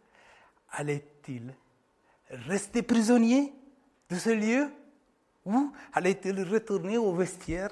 allait-il 0.72 1.54
rester 2.30 2.84
prisonnier 2.84 3.54
de 4.10 4.16
ce 4.16 4.30
lieu? 4.30 4.72
Ou 5.46 5.72
allait-il 5.94 6.44
retourner 6.44 6.98
au 6.98 7.14
vestiaire 7.14 7.72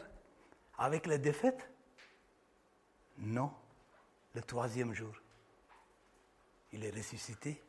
avec 0.78 1.06
la 1.06 1.18
défaite 1.18 1.70
Non, 3.20 3.52
le 4.36 4.42
troisième 4.42 4.94
jour, 4.94 5.14
il 6.74 6.86
est 6.86 6.96
ressuscité. 6.96 7.62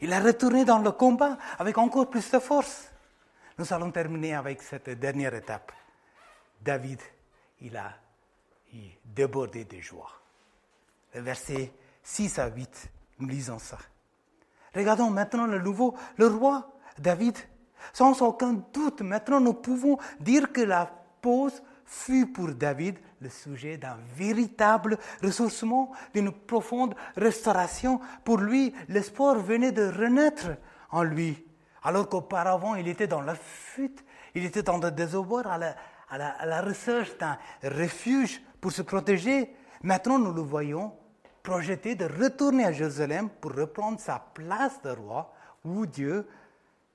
Il 0.00 0.12
est 0.12 0.18
retourné 0.18 0.64
dans 0.64 0.78
le 0.78 0.92
combat 0.92 1.38
avec 1.58 1.78
encore 1.78 2.10
plus 2.10 2.30
de 2.30 2.38
force. 2.38 2.90
Nous 3.58 3.72
allons 3.72 3.90
terminer 3.90 4.34
avec 4.34 4.62
cette 4.62 4.90
dernière 4.90 5.34
étape. 5.34 5.72
David, 6.60 7.00
il 7.60 7.76
a 7.76 7.94
débordé 9.04 9.64
de 9.64 9.80
joie. 9.80 10.10
Le 11.14 11.20
verset 11.20 11.72
6 12.02 12.38
à 12.38 12.48
8, 12.48 12.90
nous 13.20 13.28
lisons 13.28 13.58
ça. 13.58 13.78
Regardons 14.74 15.10
maintenant 15.10 15.46
le 15.46 15.60
nouveau, 15.60 15.96
le 16.16 16.26
roi 16.26 16.72
David. 16.98 17.38
Sans 17.92 18.20
aucun 18.22 18.54
doute, 18.72 19.02
maintenant 19.02 19.40
nous 19.40 19.54
pouvons 19.54 19.98
dire 20.18 20.52
que 20.52 20.62
la 20.62 20.90
pause 21.20 21.62
fut 21.84 22.26
pour 22.26 22.48
David 22.48 22.98
le 23.24 23.30
sujet 23.30 23.76
d'un 23.78 23.96
véritable 24.16 24.98
ressourcement, 25.22 25.90
d'une 26.12 26.30
profonde 26.30 26.94
restauration. 27.16 28.00
Pour 28.24 28.38
lui, 28.38 28.72
l'espoir 28.88 29.36
venait 29.36 29.72
de 29.72 29.88
renaître 29.88 30.50
en 30.90 31.02
lui 31.02 31.44
Alors 31.82 32.08
qu'auparavant, 32.08 32.76
il 32.76 32.86
était 32.86 33.06
dans 33.06 33.22
la 33.22 33.34
fuite, 33.34 34.04
il 34.34 34.44
était 34.44 34.62
dans 34.62 34.78
le 34.78 34.90
à 36.10 36.46
la 36.46 36.62
recherche 36.62 37.16
d'un 37.18 37.38
refuge 37.62 38.40
pour 38.60 38.70
se 38.70 38.82
protéger. 38.82 39.50
Maintenant, 39.82 40.18
nous 40.18 40.32
le 40.32 40.42
voyons 40.42 40.92
projeté 41.42 41.94
de 41.94 42.06
retourner 42.06 42.64
à 42.64 42.72
Jérusalem 42.72 43.28
pour 43.28 43.54
reprendre 43.54 44.00
sa 44.00 44.18
place 44.18 44.80
de 44.82 44.90
roi 44.90 45.32
où 45.64 45.86
Dieu 45.86 46.26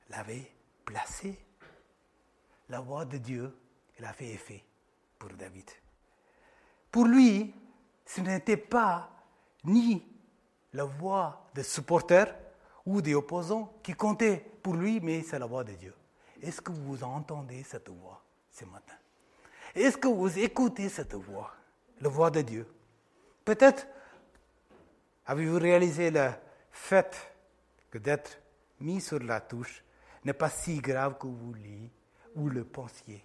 l'avait 0.10 0.52
placé. 0.86 1.38
La 2.70 2.80
voix 2.80 3.06
de 3.06 3.18
Dieu, 3.18 3.56
elle 3.98 4.06
a 4.06 4.13
fait 4.13 4.30
effet 4.30 4.63
pour 5.18 5.30
David. 5.30 5.70
Pour 6.91 7.06
lui, 7.06 7.54
ce 8.06 8.21
n'était 8.21 8.58
pas 8.58 9.10
ni 9.63 10.04
la 10.73 10.86
voix 10.86 11.49
des 11.54 11.63
supporters 11.63 12.36
ou 12.86 13.02
des 13.02 13.13
opposants 13.13 13.73
qui 13.84 13.93
comptait 13.93 14.43
pour 14.63 14.75
lui, 14.75 14.99
mais 14.99 15.21
c'est 15.21 15.39
la 15.39 15.45
voix 15.45 15.63
de 15.63 15.73
Dieu. 15.73 15.93
Est-ce 16.41 16.62
que 16.62 16.71
vous 16.71 17.04
entendez 17.04 17.63
cette 17.63 17.89
voix 17.89 18.23
ce 18.52 18.65
matin? 18.65 18.95
Est-ce 19.75 19.97
que 19.97 20.08
vous 20.08 20.39
écoutez 20.39 20.89
cette 20.89 21.13
voix, 21.13 21.54
la 22.02 22.10
voix 22.10 22.32
de 22.32 22.41
Dieu? 22.41 22.67
Peut-être 23.45 23.88
avez-vous 25.25 25.60
réalisé 25.60 26.10
le 26.10 26.30
fait 26.71 27.15
que 27.91 27.97
d'être 27.97 28.41
mis 28.80 29.02
sur 29.02 29.19
la 29.19 29.41
touche 29.41 29.84
n'est 30.23 30.34
pas 30.34 30.49
si 30.49 30.78
grave 30.80 31.17
que 31.17 31.28
vous 31.28 31.54
ou 32.36 32.49
le 32.49 32.63
pensiez. 32.63 33.23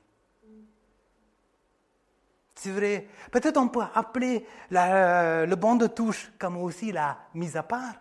C'est 2.65 2.71
vrai. 2.71 3.07
Peut-être 3.31 3.59
on 3.59 3.69
peut 3.69 3.85
appeler 3.95 4.47
le 4.71 5.55
banc 5.55 5.77
de 5.77 5.87
touche 5.87 6.33
comme 6.39 6.57
aussi 6.57 6.93
la 6.93 7.19
mise 7.35 7.59
à 7.59 7.63
part, 7.63 7.97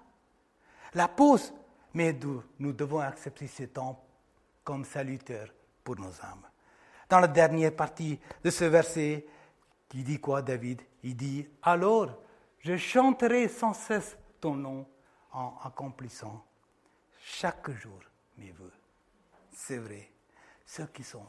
la 0.93 1.09
pause. 1.09 1.53
Mais 1.93 2.17
nous 2.59 2.71
devons 2.71 2.99
accepter 2.99 3.47
ce 3.47 3.63
temps 3.63 4.01
comme 4.63 4.85
salutaire 4.85 5.49
pour 5.83 5.99
nos 5.99 6.13
âmes. 6.21 6.47
Dans 7.09 7.19
la 7.19 7.27
dernière 7.27 7.75
partie 7.75 8.17
de 8.41 8.49
ce 8.49 8.63
verset, 8.63 9.27
il 9.93 10.05
dit 10.05 10.21
quoi, 10.21 10.41
David? 10.41 10.81
Il 11.03 11.17
dit 11.17 11.45
Alors 11.61 12.17
je 12.59 12.77
chanterai 12.77 13.49
sans 13.49 13.73
cesse 13.73 14.17
ton 14.39 14.55
nom 14.55 14.87
en 15.33 15.57
accomplissant 15.61 16.41
chaque 17.19 17.69
jour 17.71 17.99
mes 18.37 18.51
voeux. 18.51 18.71
C'est 19.51 19.79
vrai. 19.79 20.09
Ceux 20.65 20.85
qui 20.85 21.03
sont, 21.03 21.25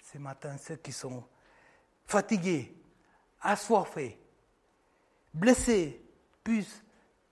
ce 0.00 0.18
matin, 0.18 0.56
ceux 0.56 0.76
qui 0.76 0.92
sont 0.92 1.24
fatigués, 2.06 2.74
assoiffés, 3.40 4.18
blessés, 5.34 6.02
puissent 6.42 6.82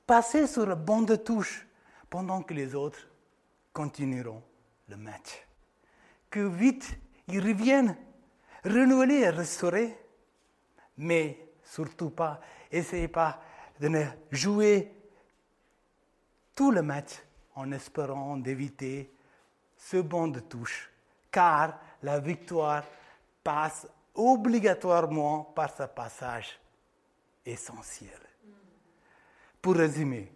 passer 0.07 0.47
sur 0.47 0.67
le 0.67 0.75
banc 0.75 1.03
de 1.03 1.17
touche 1.17 1.67
pendant 2.11 2.43
que 2.43 2.55
les 2.55 2.75
autres 2.75 3.09
continueront 3.73 4.43
le 4.89 4.97
match. 4.97 5.47
Que 6.31 6.41
vite 6.41 6.99
ils 7.29 7.41
reviennent, 7.41 7.97
renouvelés 8.65 9.21
et 9.21 9.31
restaurés, 9.31 9.97
mais 10.99 11.49
surtout 11.63 12.11
pas, 12.11 12.41
essayez 12.71 13.09
pas 13.09 13.41
de 13.81 13.89
ne 13.89 14.05
jouer 14.31 14.93
tout 16.55 16.71
le 16.71 16.83
match 16.83 17.13
en 17.55 17.73
espérant 17.73 18.37
d'éviter 18.37 19.11
ce 19.77 19.99
banc 19.99 20.29
de 20.29 20.41
touche, 20.41 20.91
car 21.31 21.79
la 22.03 22.21
victoire 22.21 22.85
passe 23.43 23.87
obligatoirement 24.15 25.45
par 25.45 25.75
ce 25.75 25.85
passage 25.85 26.59
essentiel. 27.45 28.21
Pour 29.61 29.75
résumer, 29.75 30.33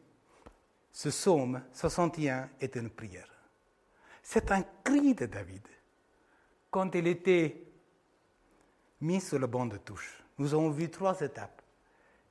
ce 0.92 1.10
psaume 1.10 1.62
61 1.72 2.50
est 2.60 2.76
une 2.76 2.90
prière. 2.90 3.28
C'est 4.22 4.50
un 4.50 4.62
cri 4.84 5.14
de 5.14 5.26
David. 5.26 5.66
Quand 6.70 6.94
il 6.94 7.06
était 7.06 7.62
mis 9.00 9.20
sur 9.20 9.38
le 9.38 9.46
banc 9.46 9.66
de 9.66 9.76
touche, 9.76 10.22
nous 10.38 10.52
avons 10.54 10.70
vu 10.70 10.90
trois 10.90 11.20
étapes. 11.20 11.62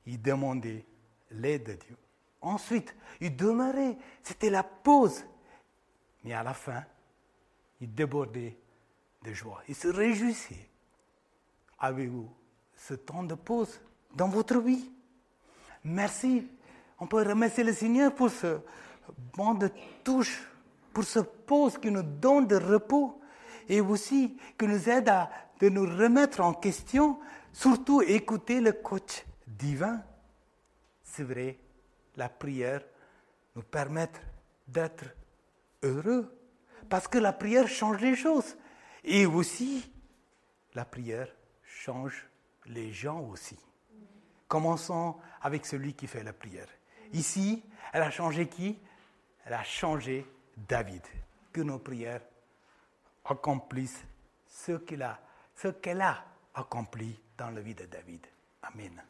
Il 0.06 0.22
demandait 0.22 0.86
l'aide 1.32 1.64
de 1.64 1.74
Dieu. 1.74 1.98
Ensuite, 2.42 2.96
il 3.20 3.36
demeurait. 3.36 3.98
C'était 4.24 4.50
la 4.50 4.64
pause. 4.64 5.26
Mais 6.24 6.34
à 6.34 6.44
la 6.44 6.54
fin, 6.54 6.84
il 7.82 7.94
débordait 7.94 8.58
de 9.24 9.34
joie. 9.34 9.62
Il 9.68 9.76
se 9.76 9.88
réjouissait. 9.88 10.70
Avez-vous 11.80 12.30
ce 12.76 12.94
temps 12.96 13.24
de 13.24 13.36
pause 13.36 13.80
dans 14.16 14.30
votre 14.30 14.60
vie? 14.60 14.90
Merci. 15.84 16.48
On 17.00 17.08
peut 17.08 17.22
remercier 17.22 17.64
le 17.64 17.74
Seigneur 17.74 18.14
pour 18.14 18.30
ce 18.30 18.60
banc 19.36 19.54
de 19.54 19.70
touche, 20.04 20.48
pour 20.94 21.04
ce 21.04 21.20
pause 21.20 21.78
qui 21.78 21.92
nous 21.92 22.04
donne 22.04 22.48
de 22.48 22.56
repos 22.56 23.22
et 23.70 23.82
aussi 23.82 24.38
qui 24.58 24.66
nous 24.66 24.90
aide 24.90 25.10
à 25.10 25.30
de 25.60 25.70
nous 25.70 25.86
remettre 25.86 26.42
en 26.42 26.54
question, 26.54 27.20
surtout 27.52 28.02
écouter 28.02 28.62
le 28.62 28.74
coach 28.74 29.26
divin. 29.48 30.04
C'est 31.04 31.24
vrai, 31.24 31.58
la 32.16 32.30
prière 32.30 32.84
nous 33.56 33.64
permet 33.64 34.10
d'être 34.68 35.06
heureux, 35.82 36.32
parce 36.90 37.08
que 37.08 37.18
la 37.18 37.34
prière 37.34 37.68
change 37.68 38.00
les 38.02 38.16
choses. 38.16 38.56
Et 39.04 39.26
aussi, 39.26 39.92
la 40.76 40.86
prière 40.86 41.30
change 41.78 42.28
les 42.66 42.92
gens 42.92 43.22
aussi. 43.22 43.58
Commençons 44.48 45.16
avec 45.42 45.66
celui 45.66 45.94
qui 45.94 46.08
fait 46.08 46.24
la 46.24 46.34
prière. 46.34 46.68
Ici, 47.14 47.64
elle 47.94 48.02
a 48.02 48.12
changé 48.12 48.48
qui? 48.48 48.80
Elle 49.46 49.54
a 49.54 49.64
changé 49.64 50.26
David. 50.56 51.04
Que 51.54 51.62
nos 51.62 51.80
prières 51.80 52.22
accomplissent 53.26 54.04
ce 54.48 54.74
qu'elle 54.74 55.04
a, 56.02 56.26
accompli 56.54 57.20
dans 57.38 57.52
la 57.52 57.62
vie 57.62 57.76
de 57.76 57.86
David. 57.86 58.26
Amen. 58.64 59.02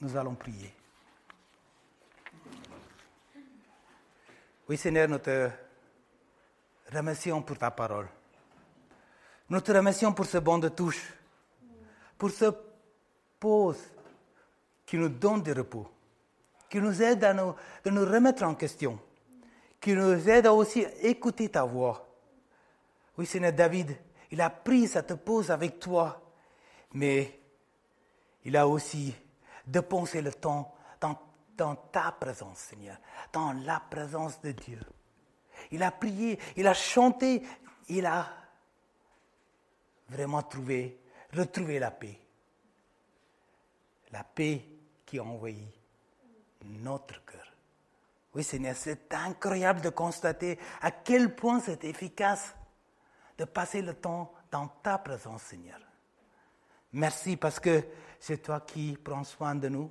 Nous 0.00 0.16
allons 0.16 0.34
prier. 0.34 0.72
Oui 4.68 4.76
Seigneur, 4.76 5.08
nous 5.08 5.18
te 5.18 5.50
remercions 6.92 7.42
pour 7.42 7.58
ta 7.58 7.70
parole. 7.70 8.08
Nous 9.50 9.60
te 9.60 9.72
remercions 9.72 10.12
pour 10.12 10.26
ce 10.26 10.38
banc 10.38 10.58
de 10.58 10.68
touche, 10.68 11.12
pour 12.16 12.30
ce 12.30 12.52
pause 13.40 13.80
qui 14.86 14.96
nous 14.96 15.08
donne 15.08 15.42
du 15.42 15.52
repos, 15.52 15.90
qui 16.68 16.78
nous 16.78 17.02
aide 17.02 17.24
à 17.24 17.34
nous, 17.34 17.54
remettre 17.84 18.44
en 18.44 18.54
question, 18.54 18.96
qui 19.80 19.92
nous 19.94 20.28
aide 20.28 20.46
à 20.46 20.54
aussi 20.54 20.86
écouter 21.02 21.48
ta 21.48 21.64
voix. 21.64 22.06
Oui 23.18 23.26
Seigneur 23.26 23.52
David, 23.52 23.96
il 24.30 24.40
a 24.40 24.50
pris 24.50 24.86
cette 24.86 25.16
pause 25.16 25.50
avec 25.50 25.80
toi, 25.80 26.22
mais 26.94 27.40
il 28.44 28.56
a 28.56 28.68
aussi 28.68 29.12
dépensé 29.66 30.22
le 30.22 30.32
temps 30.32 30.72
dans 31.56 31.74
ta 31.74 32.12
présence, 32.12 32.58
Seigneur, 32.58 32.96
dans 33.32 33.52
la 33.52 33.82
présence 33.90 34.40
de 34.40 34.52
Dieu. 34.52 34.80
Il 35.72 35.82
a 35.82 35.90
prié, 35.90 36.38
il 36.56 36.66
a 36.66 36.72
chanté, 36.72 37.42
il 37.88 38.06
a 38.06 38.26
vraiment 40.10 40.42
trouvé, 40.42 41.00
retrouvé 41.32 41.78
la 41.78 41.90
paix. 41.90 42.18
La 44.10 44.24
paix 44.24 44.64
qui 45.06 45.18
a 45.18 45.24
envahi 45.24 45.66
notre 46.64 47.24
cœur. 47.24 47.46
Oui, 48.34 48.44
Seigneur, 48.44 48.76
c'est 48.76 49.12
incroyable 49.14 49.80
de 49.80 49.88
constater 49.88 50.58
à 50.80 50.90
quel 50.90 51.34
point 51.34 51.60
c'est 51.60 51.84
efficace 51.84 52.54
de 53.38 53.44
passer 53.44 53.82
le 53.82 53.94
temps 53.94 54.32
dans 54.50 54.68
ta 54.68 54.98
présence, 54.98 55.42
Seigneur. 55.42 55.80
Merci 56.92 57.36
parce 57.36 57.58
que 57.58 57.84
c'est 58.18 58.42
toi 58.42 58.60
qui 58.60 58.98
prends 59.02 59.24
soin 59.24 59.54
de 59.54 59.68
nous. 59.68 59.90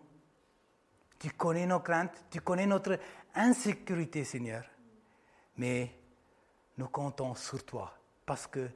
Tu 1.17 1.32
connais 1.32 1.65
nos 1.65 1.80
craintes, 1.80 2.26
tu 2.30 2.41
connais 2.41 2.67
notre 2.67 2.99
insécurité, 3.36 4.24
Seigneur. 4.24 4.63
Mais 5.57 5.93
nous 6.78 6.88
comptons 6.88 7.36
sur 7.36 7.65
toi 7.65 7.93
parce 8.26 8.47
que 8.47 8.70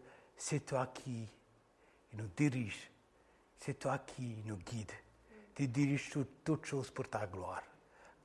c'est 0.46 0.66
toi 0.66 0.88
qui 0.88 1.26
nous 2.12 2.28
dirige, 2.36 2.92
c'est 3.58 3.80
toi 3.80 4.00
qui 4.00 4.36
nous 4.44 4.58
guide. 4.58 4.92
Tu 5.56 5.70
diriges 5.70 6.10
toutes 6.44 6.66
choses 6.66 6.92
pour 6.92 7.08
ta 7.08 7.26
gloire. 7.28 7.64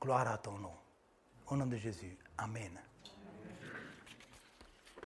Gloire 0.01 0.27
à 0.27 0.37
ton 0.37 0.57
nom. 0.57 0.75
Au 1.47 1.55
nom 1.55 1.65
de 1.65 1.77
Jésus. 1.77 2.17
Amen. 2.37 2.77